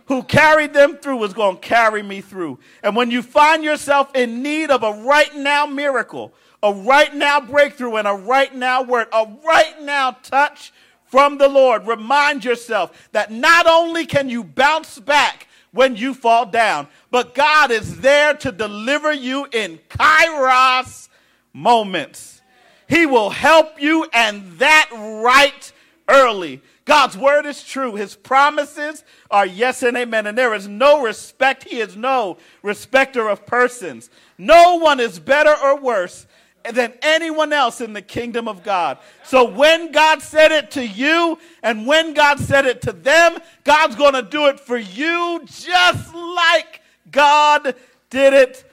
who 0.07 0.23
carried 0.23 0.73
them 0.73 0.97
through 0.97 1.23
is 1.23 1.33
going 1.33 1.57
to 1.57 1.61
carry 1.61 2.01
me 2.01 2.19
through. 2.19 2.57
And 2.81 2.95
when 2.95 3.11
you 3.11 3.21
find 3.21 3.63
yourself 3.63 4.09
in 4.15 4.41
need 4.41 4.71
of 4.71 4.81
a 4.81 4.91
right 5.03 5.35
now 5.35 5.67
miracle, 5.67 6.33
a 6.63 6.73
right 6.73 7.13
now 7.13 7.39
breakthrough, 7.39 7.97
and 7.97 8.07
a 8.07 8.13
right 8.13 8.53
now 8.53 8.81
word, 8.81 9.07
a 9.13 9.27
right 9.45 9.81
now 9.83 10.11
touch 10.23 10.73
from 11.05 11.37
the 11.37 11.47
Lord, 11.47 11.85
remind 11.85 12.43
yourself 12.43 13.09
that 13.11 13.31
not 13.31 13.67
only 13.67 14.05
can 14.05 14.29
you 14.29 14.43
bounce 14.43 14.97
back 14.99 15.47
when 15.71 15.95
you 15.95 16.13
fall 16.13 16.45
down, 16.45 16.87
but 17.11 17.35
God 17.35 17.71
is 17.71 17.99
there 18.01 18.33
to 18.35 18.51
deliver 18.51 19.13
you 19.13 19.47
in 19.51 19.79
kairos 19.89 21.09
moments. 21.53 22.41
He 22.87 23.05
will 23.05 23.29
help 23.29 23.81
you 23.81 24.07
and 24.13 24.57
that 24.57 24.89
right 24.91 25.71
early. 26.07 26.61
God's 26.85 27.15
word 27.15 27.45
is 27.45 27.63
true. 27.63 27.93
His 27.93 28.15
promises 28.15 29.03
are 29.29 29.45
yes 29.45 29.83
and 29.83 29.95
amen. 29.95 30.25
And 30.25 30.35
there 30.35 30.55
is 30.55 30.67
no 30.67 31.03
respect. 31.03 31.65
He 31.65 31.79
is 31.79 31.95
no 31.95 32.37
respecter 32.63 33.29
of 33.29 33.45
persons. 33.45 34.09
No 34.39 34.77
one 34.77 34.99
is 34.99 35.19
better 35.19 35.53
or 35.55 35.79
worse 35.79 36.25
than 36.71 36.93
anyone 37.01 37.53
else 37.53 37.81
in 37.81 37.93
the 37.93 38.01
kingdom 38.01 38.47
of 38.47 38.63
God. 38.63 38.97
So 39.23 39.49
when 39.49 39.91
God 39.91 40.21
said 40.21 40.51
it 40.51 40.71
to 40.71 40.85
you 40.85 41.39
and 41.63 41.87
when 41.87 42.13
God 42.13 42.39
said 42.39 42.65
it 42.65 42.81
to 42.83 42.91
them, 42.91 43.37
God's 43.63 43.95
going 43.95 44.13
to 44.13 44.21
do 44.21 44.47
it 44.47 44.59
for 44.59 44.77
you 44.77 45.41
just 45.45 46.13
like 46.13 46.81
God 47.11 47.75
did 48.09 48.33
it 48.33 48.71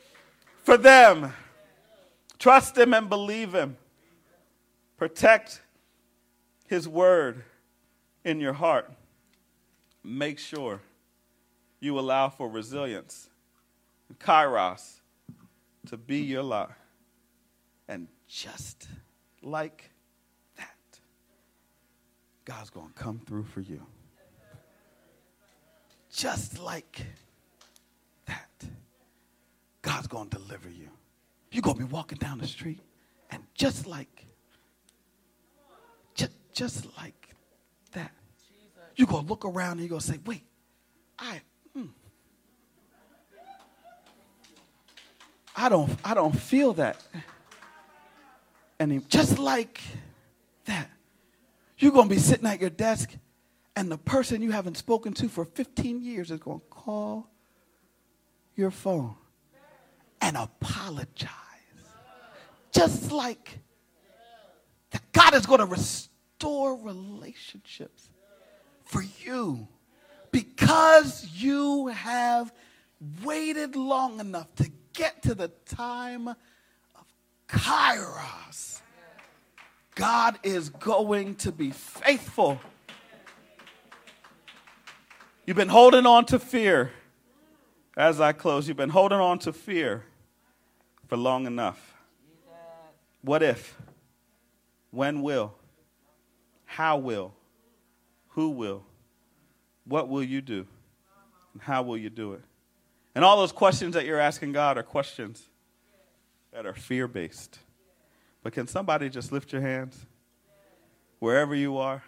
for 0.62 0.76
them. 0.76 1.32
Trust 2.38 2.76
Him 2.76 2.92
and 2.92 3.08
believe 3.08 3.54
Him. 3.54 3.76
Protect 4.96 5.62
His 6.66 6.88
word 6.88 7.44
in 8.24 8.40
your 8.40 8.52
heart. 8.52 8.90
Make 10.02 10.38
sure 10.38 10.80
you 11.80 11.98
allow 11.98 12.28
for 12.28 12.48
resilience, 12.48 13.28
kairos, 14.18 15.00
to 15.86 15.96
be 15.96 16.18
your 16.18 16.42
lot. 16.42 16.72
And 17.88 18.08
just 18.26 18.88
like 19.42 19.90
that, 20.56 20.98
God's 22.44 22.70
going 22.70 22.88
to 22.88 22.94
come 22.94 23.20
through 23.26 23.44
for 23.44 23.60
you. 23.60 23.80
Just 26.12 26.58
like 26.58 27.02
that, 28.26 28.64
God's 29.82 30.06
going 30.06 30.30
to 30.30 30.38
deliver 30.38 30.68
you. 30.70 30.88
You're 31.52 31.62
going 31.62 31.76
to 31.76 31.84
be 31.84 31.92
walking 31.92 32.18
down 32.18 32.38
the 32.38 32.46
street, 32.46 32.80
and 33.30 33.42
just 33.54 33.86
like, 33.86 34.26
just, 36.14 36.32
just 36.52 36.86
like 36.96 37.34
that, 37.92 38.12
you're 38.96 39.06
going 39.06 39.24
to 39.24 39.28
look 39.28 39.44
around 39.44 39.72
and 39.72 39.80
you're 39.80 39.90
going 39.90 40.00
to 40.00 40.06
say, 40.06 40.18
wait, 40.24 40.42
I, 41.18 41.40
hmm. 41.74 41.86
I 45.54 45.68
don't, 45.68 45.90
I 46.04 46.14
don't 46.14 46.36
feel 46.36 46.72
that 46.74 47.00
and 48.78 49.08
just 49.08 49.38
like 49.38 49.80
that, 50.66 50.90
you're 51.78 51.92
going 51.92 52.08
to 52.08 52.14
be 52.14 52.20
sitting 52.20 52.46
at 52.46 52.60
your 52.60 52.70
desk, 52.70 53.10
and 53.74 53.90
the 53.90 53.98
person 53.98 54.42
you 54.42 54.50
haven't 54.50 54.76
spoken 54.76 55.12
to 55.14 55.28
for 55.28 55.44
15 55.44 56.02
years 56.02 56.30
is 56.30 56.40
going 56.40 56.60
to 56.60 56.66
call 56.66 57.28
your 58.54 58.70
phone 58.70 59.14
and 60.20 60.36
apologize. 60.36 61.30
Just 62.72 63.12
like 63.12 63.58
that. 64.90 65.02
God 65.12 65.34
is 65.34 65.46
going 65.46 65.60
to 65.60 65.66
restore 65.66 66.76
relationships 66.76 68.08
for 68.84 69.02
you 69.24 69.68
because 70.30 71.26
you 71.34 71.88
have 71.88 72.52
waited 73.22 73.76
long 73.76 74.20
enough 74.20 74.54
to 74.56 74.70
get 74.92 75.22
to 75.22 75.34
the 75.34 75.48
time 75.66 76.34
kairos. 77.48 78.80
God 79.94 80.38
is 80.42 80.68
going 80.68 81.36
to 81.36 81.52
be 81.52 81.70
faithful. 81.70 82.60
You've 85.46 85.56
been 85.56 85.68
holding 85.68 86.06
on 86.06 86.26
to 86.26 86.38
fear. 86.38 86.92
As 87.96 88.20
I 88.20 88.32
close, 88.32 88.68
you've 88.68 88.76
been 88.76 88.90
holding 88.90 89.18
on 89.18 89.38
to 89.40 89.52
fear 89.52 90.04
for 91.06 91.16
long 91.16 91.46
enough. 91.46 91.94
What 93.22 93.42
if? 93.42 93.76
When 94.90 95.22
will? 95.22 95.54
How 96.64 96.98
will? 96.98 97.32
Who 98.30 98.50
will? 98.50 98.84
What 99.86 100.08
will 100.08 100.22
you 100.22 100.40
do? 100.42 100.66
And 101.54 101.62
how 101.62 101.82
will 101.82 101.96
you 101.96 102.10
do 102.10 102.34
it? 102.34 102.42
And 103.14 103.24
all 103.24 103.38
those 103.38 103.52
questions 103.52 103.94
that 103.94 104.04
you're 104.04 104.20
asking 104.20 104.52
God 104.52 104.76
are 104.76 104.82
questions 104.82 105.48
that 106.56 106.64
are 106.64 106.72
fear 106.72 107.06
based. 107.06 107.58
But 108.42 108.54
can 108.54 108.66
somebody 108.66 109.10
just 109.10 109.30
lift 109.30 109.52
your 109.52 109.60
hands 109.60 110.06
wherever 111.18 111.54
you 111.54 111.76
are 111.76 112.02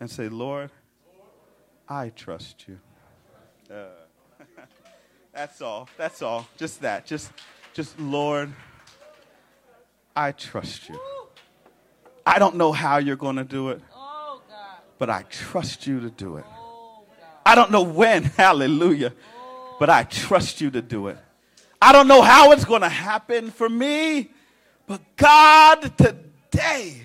and 0.00 0.10
say, 0.10 0.28
Lord, 0.28 0.70
I 1.88 2.08
trust 2.08 2.64
you? 2.66 2.80
Uh, 3.70 3.84
that's 5.32 5.62
all. 5.62 5.88
That's 5.96 6.20
all. 6.20 6.48
Just 6.56 6.80
that. 6.80 7.06
Just, 7.06 7.30
just 7.74 7.96
Lord, 8.00 8.52
I 10.16 10.32
trust 10.32 10.88
you. 10.88 10.98
I 12.26 12.40
don't 12.40 12.56
know 12.56 12.72
how 12.72 12.96
you're 12.96 13.14
going 13.14 13.36
to 13.36 13.44
do 13.44 13.68
it, 13.68 13.80
but 14.98 15.10
I 15.10 15.22
trust 15.30 15.86
you 15.86 16.00
to 16.00 16.10
do 16.10 16.38
it. 16.38 16.44
I 17.46 17.54
don't 17.54 17.70
know 17.70 17.82
when, 17.82 18.24
hallelujah, 18.36 19.12
but 19.78 19.90
I 19.90 20.02
trust 20.02 20.60
you 20.60 20.72
to 20.72 20.82
do 20.82 21.06
it. 21.06 21.18
I 21.84 21.92
don't 21.92 22.08
know 22.08 22.22
how 22.22 22.52
it's 22.52 22.64
going 22.64 22.80
to 22.80 22.88
happen 22.88 23.50
for 23.50 23.68
me, 23.68 24.30
but 24.86 25.02
God, 25.16 25.94
today, 25.98 27.02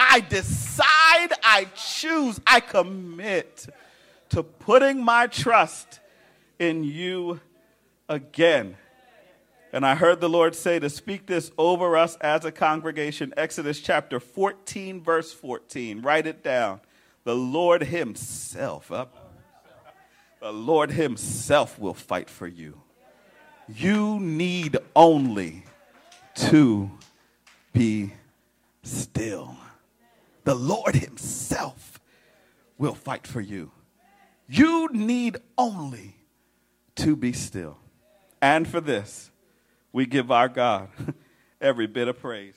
I 0.00 0.20
decide, 0.20 1.34
I 1.44 1.66
choose, 1.74 2.40
I 2.46 2.60
commit 2.60 3.66
to 4.30 4.42
putting 4.42 5.04
my 5.04 5.26
trust 5.26 6.00
in 6.58 6.82
you 6.82 7.42
again. 8.08 8.78
And 9.70 9.84
I 9.84 9.96
heard 9.96 10.22
the 10.22 10.30
Lord 10.30 10.54
say 10.54 10.78
to 10.78 10.88
speak 10.88 11.26
this 11.26 11.52
over 11.58 11.94
us 11.94 12.16
as 12.16 12.46
a 12.46 12.52
congregation. 12.52 13.34
Exodus 13.36 13.80
chapter 13.80 14.18
14, 14.18 15.02
verse 15.02 15.34
14. 15.34 16.00
Write 16.00 16.26
it 16.26 16.42
down. 16.42 16.80
The 17.24 17.36
Lord 17.36 17.82
Himself. 17.82 18.88
The 18.88 20.52
Lord 20.52 20.92
Himself 20.92 21.78
will 21.78 21.92
fight 21.92 22.30
for 22.30 22.46
you. 22.46 22.80
You 23.76 24.20
need 24.20 24.76
only 24.94 25.64
to 26.34 26.90
be 27.72 28.12
still. 28.82 29.56
The 30.44 30.54
Lord 30.54 30.94
Himself 30.94 32.00
will 32.76 32.94
fight 32.94 33.26
for 33.26 33.40
you. 33.40 33.70
You 34.48 34.88
need 34.92 35.38
only 35.56 36.16
to 36.96 37.16
be 37.16 37.32
still. 37.32 37.78
And 38.42 38.68
for 38.68 38.80
this, 38.80 39.30
we 39.92 40.04
give 40.04 40.30
our 40.30 40.48
God 40.48 40.88
every 41.60 41.86
bit 41.86 42.08
of 42.08 42.20
praise 42.20 42.54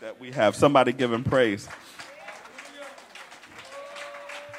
that 0.00 0.18
we 0.18 0.32
have. 0.32 0.56
Somebody 0.56 0.92
give 0.92 1.12
Him 1.12 1.22
praise. 1.22 1.68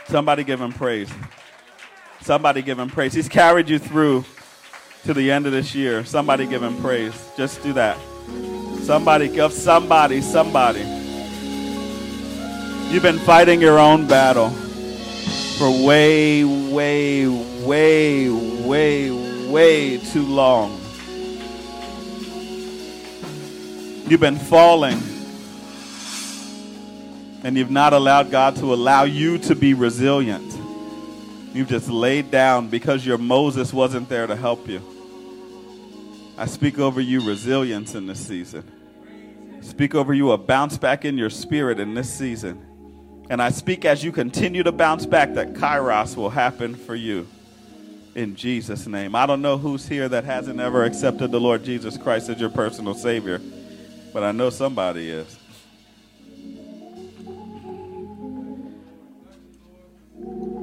Somebody 0.07 0.43
give 0.43 0.61
Him 0.61 0.71
praise. 0.71 1.09
Somebody 2.21 2.61
give 2.61 2.79
Him 2.79 2.89
praise. 2.89 3.13
He's 3.13 3.29
carried 3.29 3.67
you 3.67 3.79
through 3.79 4.23
to 5.05 5.13
the 5.13 5.31
end 5.31 5.45
of 5.45 5.51
this 5.51 5.73
year. 5.73 6.05
Somebody 6.05 6.45
give 6.45 6.61
Him 6.61 6.79
praise. 6.81 7.13
Just 7.35 7.61
do 7.63 7.73
that. 7.73 7.97
Somebody 8.81 9.27
give 9.27 9.53
somebody, 9.53 10.21
somebody. 10.21 10.81
You've 12.91 13.03
been 13.03 13.19
fighting 13.19 13.61
your 13.61 13.79
own 13.79 14.07
battle 14.07 14.49
for 14.49 15.69
way, 15.85 16.43
way, 16.43 17.27
way, 17.27 18.29
way, 18.29 19.11
way 19.49 19.97
too 19.97 20.25
long. 20.25 20.77
You've 24.07 24.19
been 24.19 24.35
falling 24.35 25.01
and 27.43 27.57
you've 27.57 27.71
not 27.71 27.93
allowed 27.93 28.29
God 28.29 28.57
to 28.57 28.73
allow 28.73 29.03
you 29.03 29.37
to 29.39 29.55
be 29.55 29.73
resilient. 29.73 30.51
You've 31.53 31.69
just 31.69 31.89
laid 31.89 32.29
down 32.29 32.67
because 32.67 33.05
your 33.05 33.17
Moses 33.17 33.71
wasn't 33.71 34.09
there 34.09 34.27
to 34.27 34.35
help 34.35 34.67
you. 34.67 34.90
I 36.38 36.45
speak 36.45 36.79
over 36.79 37.01
you 37.01 37.25
resilience 37.27 37.95
in 37.95 38.07
this 38.07 38.25
season. 38.25 38.63
Speak 39.61 39.93
over 39.93 40.13
you 40.13 40.32
a 40.32 40.38
bounce 40.38 40.77
back 40.77 41.05
in 41.05 41.17
your 41.17 41.29
spirit 41.29 41.79
in 41.79 41.93
this 41.93 42.11
season. 42.11 43.25
And 43.29 43.41
I 43.41 43.49
speak 43.49 43.86
as 43.86 44.03
you 44.03 44.11
continue 44.11 44.63
to 44.63 44.71
bounce 44.71 45.05
back 45.05 45.36
that 45.36 45.53
kairos 45.53 46.15
will 46.15 46.32
happen 46.32 46.75
for 46.75 46.95
you 46.95 47.27
in 48.15 48.36
Jesus' 48.36 48.88
name. 48.88 49.15
I 49.15 49.25
don't 49.25 49.41
know 49.41 49.57
who's 49.57 49.88
here 49.88 50.09
that 50.09 50.25
hasn't 50.25 50.59
ever 50.59 50.84
accepted 50.84 51.32
the 51.32 51.39
Lord 51.39 51.63
Jesus 51.63 51.97
Christ 51.97 52.29
as 52.29 52.39
your 52.39 52.49
personal 52.49 52.93
Savior, 52.93 53.39
but 54.13 54.23
I 54.23 54.32
know 54.32 54.49
somebody 54.49 55.09
is. 55.09 55.38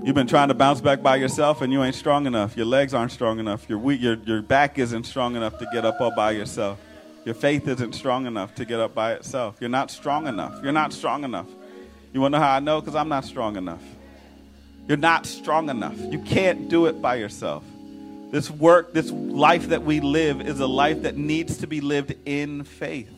You've 0.09 0.15
been 0.15 0.27
trying 0.27 0.49
to 0.49 0.55
bounce 0.55 0.81
back 0.81 1.03
by 1.03 1.17
yourself 1.17 1.61
and 1.61 1.71
you 1.71 1.83
ain't 1.85 1.95
strong 1.95 2.25
enough. 2.25 2.57
Your 2.57 2.65
legs 2.65 2.95
aren't 2.95 3.13
strong 3.13 3.41
enough. 3.41 3.69
Your, 3.69 3.77
weak, 3.77 4.01
your, 4.01 4.15
your 4.15 4.41
back 4.41 4.79
isn't 4.79 5.05
strong 5.05 5.37
enough 5.37 5.59
to 5.59 5.67
get 5.71 5.85
up 5.85 6.01
all 6.01 6.11
by 6.17 6.31
yourself. 6.31 6.81
Your 7.27 7.35
faith 7.35 7.69
isn't 7.69 7.95
strong 7.95 8.25
enough 8.25 8.55
to 8.55 8.65
get 8.65 8.81
up 8.81 8.95
by 8.95 9.13
itself. 9.13 9.59
You're 9.61 9.69
not 9.69 9.91
strong 9.91 10.27
enough. 10.27 10.63
You're 10.63 10.73
not 10.73 10.95
strong 10.95 11.25
enough. 11.25 11.47
You 12.15 12.23
want 12.23 12.33
to 12.33 12.39
know 12.39 12.43
how 12.43 12.55
I 12.55 12.61
know? 12.61 12.81
Because 12.81 12.95
I'm 12.95 13.11
not 13.11 13.27
strong 13.27 13.57
enough. 13.57 13.83
You're 14.87 14.97
not 14.97 15.27
strong 15.27 15.69
enough. 15.69 15.99
You 15.99 16.21
can't 16.21 16.71
do 16.71 16.87
it 16.87 17.03
by 17.03 17.17
yourself. 17.17 17.63
This 18.31 18.51
work, 18.51 18.95
this 18.95 19.11
life 19.11 19.69
that 19.69 19.83
we 19.83 20.01
live 20.01 20.41
is 20.41 20.59
a 20.61 20.67
life 20.67 21.03
that 21.03 21.19
needs 21.19 21.59
to 21.59 21.67
be 21.67 21.83
lived 21.83 22.15
in 22.25 22.65
faith. 22.65 23.13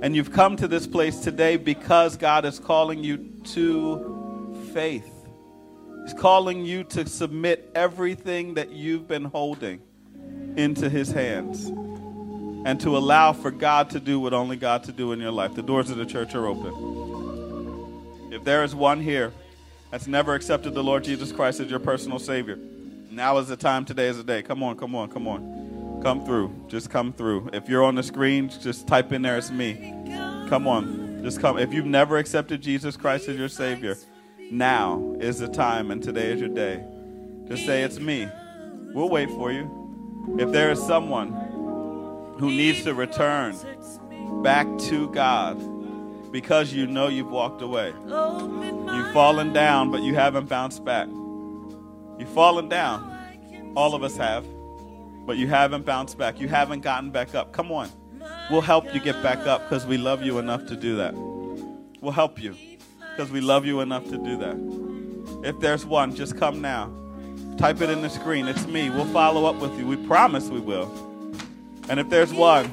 And 0.00 0.16
you've 0.16 0.32
come 0.32 0.56
to 0.56 0.68
this 0.68 0.86
place 0.86 1.20
today 1.20 1.58
because 1.58 2.16
God 2.16 2.46
is 2.46 2.58
calling 2.58 3.04
you 3.04 3.18
to 3.52 4.70
faith. 4.72 5.12
He's 6.06 6.14
calling 6.14 6.64
you 6.64 6.84
to 6.84 7.04
submit 7.08 7.68
everything 7.74 8.54
that 8.54 8.70
you've 8.70 9.08
been 9.08 9.24
holding 9.24 9.82
into 10.56 10.88
His 10.88 11.10
hands 11.10 11.66
and 11.66 12.80
to 12.82 12.96
allow 12.96 13.32
for 13.32 13.50
God 13.50 13.90
to 13.90 13.98
do 13.98 14.20
what 14.20 14.32
only 14.32 14.56
God 14.56 14.84
to 14.84 14.92
do 14.92 15.10
in 15.10 15.18
your 15.18 15.32
life. 15.32 15.56
The 15.56 15.64
doors 15.64 15.90
of 15.90 15.96
the 15.96 16.06
church 16.06 16.36
are 16.36 16.46
open. 16.46 18.30
If 18.30 18.44
there 18.44 18.62
is 18.62 18.72
one 18.72 19.00
here 19.00 19.32
that's 19.90 20.06
never 20.06 20.34
accepted 20.34 20.74
the 20.74 20.84
Lord 20.84 21.02
Jesus 21.02 21.32
Christ 21.32 21.58
as 21.58 21.70
your 21.70 21.80
personal 21.80 22.20
Savior, 22.20 22.56
now 23.10 23.38
is 23.38 23.48
the 23.48 23.56
time. 23.56 23.84
Today 23.84 24.06
is 24.06 24.16
the 24.16 24.22
day. 24.22 24.42
Come 24.42 24.62
on, 24.62 24.76
come 24.76 24.94
on, 24.94 25.10
come 25.10 25.26
on. 25.26 26.00
Come 26.04 26.24
through. 26.24 26.54
Just 26.68 26.88
come 26.88 27.12
through. 27.12 27.50
If 27.52 27.68
you're 27.68 27.82
on 27.82 27.96
the 27.96 28.04
screen, 28.04 28.48
just 28.48 28.86
type 28.86 29.10
in 29.10 29.22
there, 29.22 29.38
it's 29.38 29.50
me. 29.50 29.92
Come 30.48 30.68
on. 30.68 31.24
Just 31.24 31.40
come. 31.40 31.58
If 31.58 31.74
you've 31.74 31.84
never 31.84 32.16
accepted 32.16 32.62
Jesus 32.62 32.96
Christ 32.96 33.26
as 33.26 33.36
your 33.36 33.48
Savior, 33.48 33.96
now 34.50 35.16
is 35.20 35.38
the 35.38 35.48
time 35.48 35.90
and 35.90 36.02
today 36.02 36.32
is 36.32 36.40
your 36.40 36.48
day. 36.48 36.84
Just 37.48 37.66
say, 37.66 37.82
It's 37.82 37.98
me. 37.98 38.28
We'll 38.94 39.08
wait 39.08 39.30
for 39.30 39.52
you. 39.52 40.36
If 40.38 40.52
there 40.52 40.70
is 40.70 40.82
someone 40.82 41.32
who 42.38 42.50
needs 42.50 42.84
to 42.84 42.94
return 42.94 43.54
back 44.42 44.66
to 44.78 45.08
God 45.10 45.60
because 46.32 46.72
you 46.72 46.86
know 46.86 47.08
you've 47.08 47.30
walked 47.30 47.62
away, 47.62 47.92
you've 48.06 49.12
fallen 49.12 49.52
down, 49.52 49.90
but 49.90 50.02
you 50.02 50.14
haven't 50.14 50.48
bounced 50.48 50.84
back. 50.84 51.08
You've 52.18 52.28
fallen 52.34 52.68
down. 52.68 53.72
All 53.76 53.94
of 53.94 54.02
us 54.02 54.16
have. 54.16 54.44
But 55.26 55.36
you 55.36 55.48
haven't 55.48 55.84
bounced 55.84 56.18
back. 56.18 56.40
You 56.40 56.48
haven't 56.48 56.80
gotten 56.80 57.10
back 57.10 57.34
up. 57.34 57.52
Come 57.52 57.72
on. 57.72 57.90
We'll 58.50 58.60
help 58.60 58.92
you 58.94 59.00
get 59.00 59.22
back 59.22 59.38
up 59.40 59.68
because 59.68 59.86
we 59.86 59.98
love 59.98 60.22
you 60.22 60.38
enough 60.38 60.66
to 60.66 60.76
do 60.76 60.96
that. 60.96 61.14
We'll 61.14 62.12
help 62.12 62.40
you 62.40 62.54
because 63.16 63.30
we 63.30 63.40
love 63.40 63.64
you 63.64 63.80
enough 63.80 64.04
to 64.04 64.18
do 64.18 64.36
that. 64.36 65.48
If 65.48 65.58
there's 65.58 65.86
one, 65.86 66.14
just 66.14 66.36
come 66.36 66.60
now. 66.60 66.92
Type 67.56 67.80
it 67.80 67.88
in 67.88 68.02
the 68.02 68.10
screen. 68.10 68.46
It's 68.46 68.66
me. 68.66 68.90
We'll 68.90 69.06
follow 69.06 69.46
up 69.46 69.56
with 69.56 69.78
you. 69.78 69.86
We 69.86 69.96
promise 69.96 70.48
we 70.48 70.60
will. 70.60 70.92
And 71.88 71.98
if 71.98 72.10
there's 72.10 72.34
one 72.34 72.70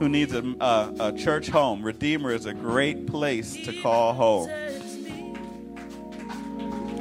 who 0.00 0.08
needs 0.08 0.34
a, 0.34 0.42
a, 0.60 0.94
a 0.98 1.12
church 1.16 1.48
home, 1.50 1.84
Redeemer 1.84 2.32
is 2.32 2.46
a 2.46 2.52
great 2.52 3.06
place 3.06 3.54
to 3.64 3.80
call 3.80 4.12
home. 4.12 4.50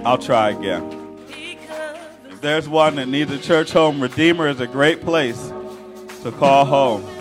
I'll 0.05 0.19
try 0.19 0.51
again. 0.51 1.17
If 2.29 2.41
there's 2.41 2.69
one 2.69 2.95
that 2.95 3.07
needs 3.07 3.31
a 3.31 3.39
church 3.39 3.71
home, 3.71 3.99
Redeemer 3.99 4.47
is 4.47 4.59
a 4.59 4.67
great 4.67 5.01
place 5.01 5.51
to 6.21 6.31
call 6.31 6.65
home. 6.65 7.18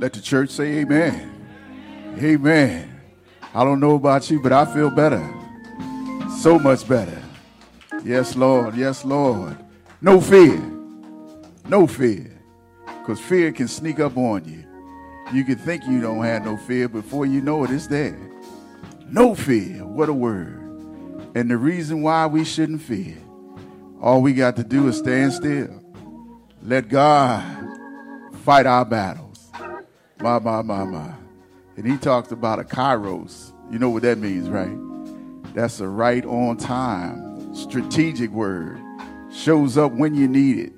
Let 0.00 0.14
the 0.14 0.20
church 0.22 0.48
say 0.48 0.78
amen. 0.78 2.16
Amen. 2.22 3.00
I 3.52 3.64
don't 3.64 3.80
know 3.80 3.96
about 3.96 4.30
you, 4.30 4.40
but 4.40 4.50
I 4.50 4.64
feel 4.64 4.90
better. 4.90 5.22
So 6.38 6.58
much 6.58 6.88
better. 6.88 7.22
Yes, 8.02 8.34
Lord. 8.34 8.74
Yes, 8.76 9.04
Lord. 9.04 9.58
No 10.00 10.18
fear. 10.18 10.58
No 11.68 11.86
fear. 11.86 12.34
Because 12.86 13.20
fear 13.20 13.52
can 13.52 13.68
sneak 13.68 14.00
up 14.00 14.16
on 14.16 14.46
you. 14.46 14.64
You 15.34 15.44
can 15.44 15.58
think 15.58 15.84
you 15.86 16.00
don't 16.00 16.24
have 16.24 16.46
no 16.46 16.56
fear, 16.56 16.88
before 16.88 17.26
you 17.26 17.42
know 17.42 17.62
it, 17.64 17.70
it's 17.70 17.86
there. 17.86 18.18
No 19.06 19.34
fear. 19.34 19.84
What 19.84 20.08
a 20.08 20.14
word. 20.14 20.56
And 21.34 21.50
the 21.50 21.58
reason 21.58 22.00
why 22.00 22.24
we 22.24 22.46
shouldn't 22.46 22.80
fear, 22.80 23.18
all 24.00 24.22
we 24.22 24.32
got 24.32 24.56
to 24.56 24.64
do 24.64 24.88
is 24.88 24.96
stand 24.96 25.34
still. 25.34 25.84
Let 26.62 26.88
God 26.88 27.44
fight 28.44 28.64
our 28.64 28.86
battles. 28.86 29.29
My, 30.20 30.38
my, 30.38 30.60
my, 30.60 30.84
my. 30.84 31.14
And 31.76 31.86
he 31.86 31.96
talked 31.96 32.30
about 32.30 32.58
a 32.58 32.64
kairos. 32.64 33.52
You 33.70 33.78
know 33.78 33.88
what 33.88 34.02
that 34.02 34.18
means, 34.18 34.48
right? 34.50 34.76
That's 35.54 35.80
a 35.80 35.88
right 35.88 36.24
on 36.26 36.58
time, 36.58 37.54
strategic 37.54 38.30
word. 38.30 38.78
Shows 39.32 39.78
up 39.78 39.92
when 39.92 40.14
you 40.14 40.28
need 40.28 40.58
it, 40.58 40.72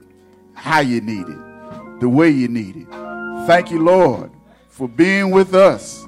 how 0.55 0.81
you 0.81 1.01
need 1.01 1.27
it, 1.27 2.01
the 2.01 2.09
way 2.09 2.31
you 2.31 2.47
need 2.47 2.77
it. 2.77 2.87
Thank 3.47 3.71
you, 3.71 3.83
Lord, 3.83 4.31
for 4.69 4.89
being 4.89 5.31
with 5.31 5.55
us 5.55 6.05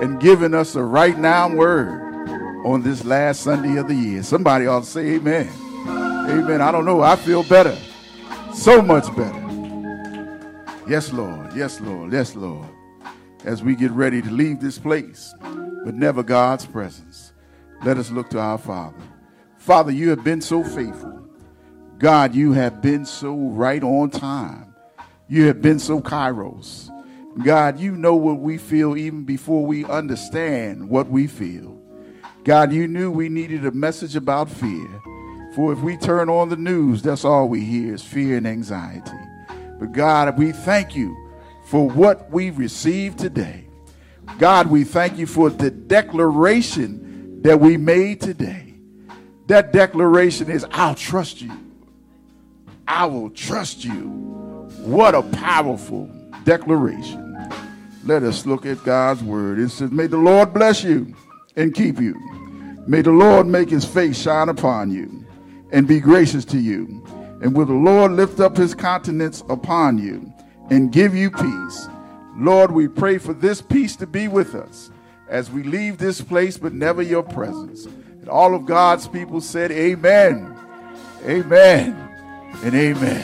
and 0.00 0.20
giving 0.20 0.54
us 0.54 0.76
a 0.76 0.82
right 0.82 1.18
now 1.18 1.52
word 1.52 2.28
on 2.64 2.82
this 2.82 3.04
last 3.04 3.40
Sunday 3.40 3.78
of 3.78 3.88
the 3.88 3.94
year. 3.94 4.22
Somebody 4.22 4.66
ought 4.66 4.80
to 4.80 4.86
say 4.86 5.14
amen. 5.14 5.50
Amen. 5.88 6.60
I 6.60 6.70
don't 6.70 6.84
know. 6.84 7.00
I 7.00 7.16
feel 7.16 7.42
better. 7.42 7.76
So 8.54 8.80
much 8.80 9.06
better. 9.16 9.42
Yes, 10.88 11.12
Lord. 11.12 11.52
Yes, 11.54 11.80
Lord. 11.80 12.12
Yes, 12.12 12.36
Lord. 12.36 12.68
As 13.44 13.62
we 13.62 13.76
get 13.76 13.90
ready 13.92 14.22
to 14.22 14.30
leave 14.30 14.60
this 14.60 14.78
place, 14.78 15.34
but 15.40 15.94
never 15.94 16.22
God's 16.22 16.66
presence, 16.66 17.32
let 17.84 17.96
us 17.96 18.10
look 18.10 18.30
to 18.30 18.40
our 18.40 18.58
Father. 18.58 18.96
Father, 19.58 19.92
you 19.92 20.10
have 20.10 20.24
been 20.24 20.40
so 20.40 20.64
faithful. 20.64 21.28
God, 21.98 22.34
you 22.34 22.52
have 22.52 22.82
been 22.82 23.04
so 23.06 23.34
right 23.34 23.82
on 23.82 24.10
time. 24.10 24.74
You 25.28 25.46
have 25.46 25.62
been 25.62 25.78
so 25.78 26.00
kairos. 26.00 26.90
God, 27.44 27.78
you 27.78 27.96
know 27.96 28.14
what 28.14 28.40
we 28.40 28.58
feel 28.58 28.96
even 28.96 29.24
before 29.24 29.64
we 29.64 29.84
understand 29.84 30.88
what 30.88 31.08
we 31.08 31.26
feel. 31.26 31.80
God, 32.44 32.72
you 32.72 32.86
knew 32.86 33.10
we 33.10 33.28
needed 33.28 33.66
a 33.66 33.72
message 33.72 34.16
about 34.16 34.48
fear. 34.48 35.02
For 35.54 35.72
if 35.72 35.80
we 35.80 35.96
turn 35.96 36.28
on 36.28 36.48
the 36.48 36.56
news, 36.56 37.02
that's 37.02 37.24
all 37.24 37.48
we 37.48 37.64
hear 37.64 37.94
is 37.94 38.02
fear 38.02 38.36
and 38.36 38.46
anxiety. 38.46 39.18
But 39.78 39.92
God, 39.92 40.38
we 40.38 40.52
thank 40.52 40.94
you 40.94 41.16
for 41.66 41.88
what 41.88 42.30
we 42.30 42.50
received 42.50 43.18
today. 43.18 43.64
God, 44.38 44.68
we 44.68 44.84
thank 44.84 45.18
you 45.18 45.26
for 45.26 45.50
the 45.50 45.70
declaration 45.70 47.42
that 47.42 47.60
we 47.60 47.76
made 47.76 48.20
today. 48.20 48.74
That 49.48 49.72
declaration 49.72 50.48
is, 50.48 50.64
I'll 50.70 50.94
trust 50.94 51.42
you. 51.42 51.52
I 52.86 53.06
will 53.06 53.30
trust 53.30 53.84
you. 53.84 54.04
What 54.78 55.16
a 55.16 55.22
powerful 55.22 56.08
declaration. 56.44 57.22
Let 58.04 58.22
us 58.22 58.46
look 58.46 58.64
at 58.64 58.84
God's 58.84 59.24
word. 59.24 59.58
It 59.58 59.70
says, 59.70 59.90
May 59.90 60.06
the 60.06 60.18
Lord 60.18 60.54
bless 60.54 60.84
you 60.84 61.16
and 61.56 61.74
keep 61.74 62.00
you. 62.00 62.14
May 62.86 63.02
the 63.02 63.10
Lord 63.10 63.48
make 63.48 63.70
his 63.70 63.84
face 63.84 64.20
shine 64.20 64.48
upon 64.48 64.92
you 64.92 65.26
and 65.72 65.88
be 65.88 65.98
gracious 65.98 66.44
to 66.46 66.58
you. 66.58 67.04
And 67.42 67.56
will 67.56 67.66
the 67.66 67.72
Lord 67.72 68.12
lift 68.12 68.38
up 68.38 68.56
his 68.56 68.72
countenance 68.72 69.42
upon 69.48 69.98
you 69.98 70.32
and 70.70 70.92
give 70.92 71.14
you 71.14 71.30
peace. 71.30 71.88
Lord, 72.36 72.70
we 72.70 72.88
pray 72.88 73.18
for 73.18 73.32
this 73.32 73.62
peace 73.62 73.96
to 73.96 74.06
be 74.06 74.28
with 74.28 74.54
us 74.54 74.90
as 75.28 75.50
we 75.50 75.62
leave 75.62 75.98
this 75.98 76.20
place, 76.20 76.56
but 76.58 76.72
never 76.72 77.02
your 77.02 77.22
presence. 77.22 77.86
And 77.86 78.28
all 78.28 78.54
of 78.54 78.66
God's 78.66 79.08
people 79.08 79.40
said, 79.40 79.72
Amen, 79.72 80.54
Amen, 81.24 81.96
and 82.62 82.74
Amen. 82.74 83.22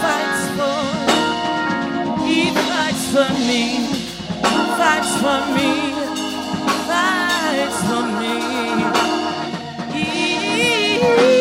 Fights 0.00 0.48
for, 0.56 0.82
he 2.24 2.50
fights 2.50 3.12
for 3.12 3.28
me, 3.46 3.86
fights 4.76 5.14
for 5.22 5.40
me, 5.54 5.92
fights 6.88 7.80
for 7.88 8.02
me. 8.20 8.34
He 9.92 11.37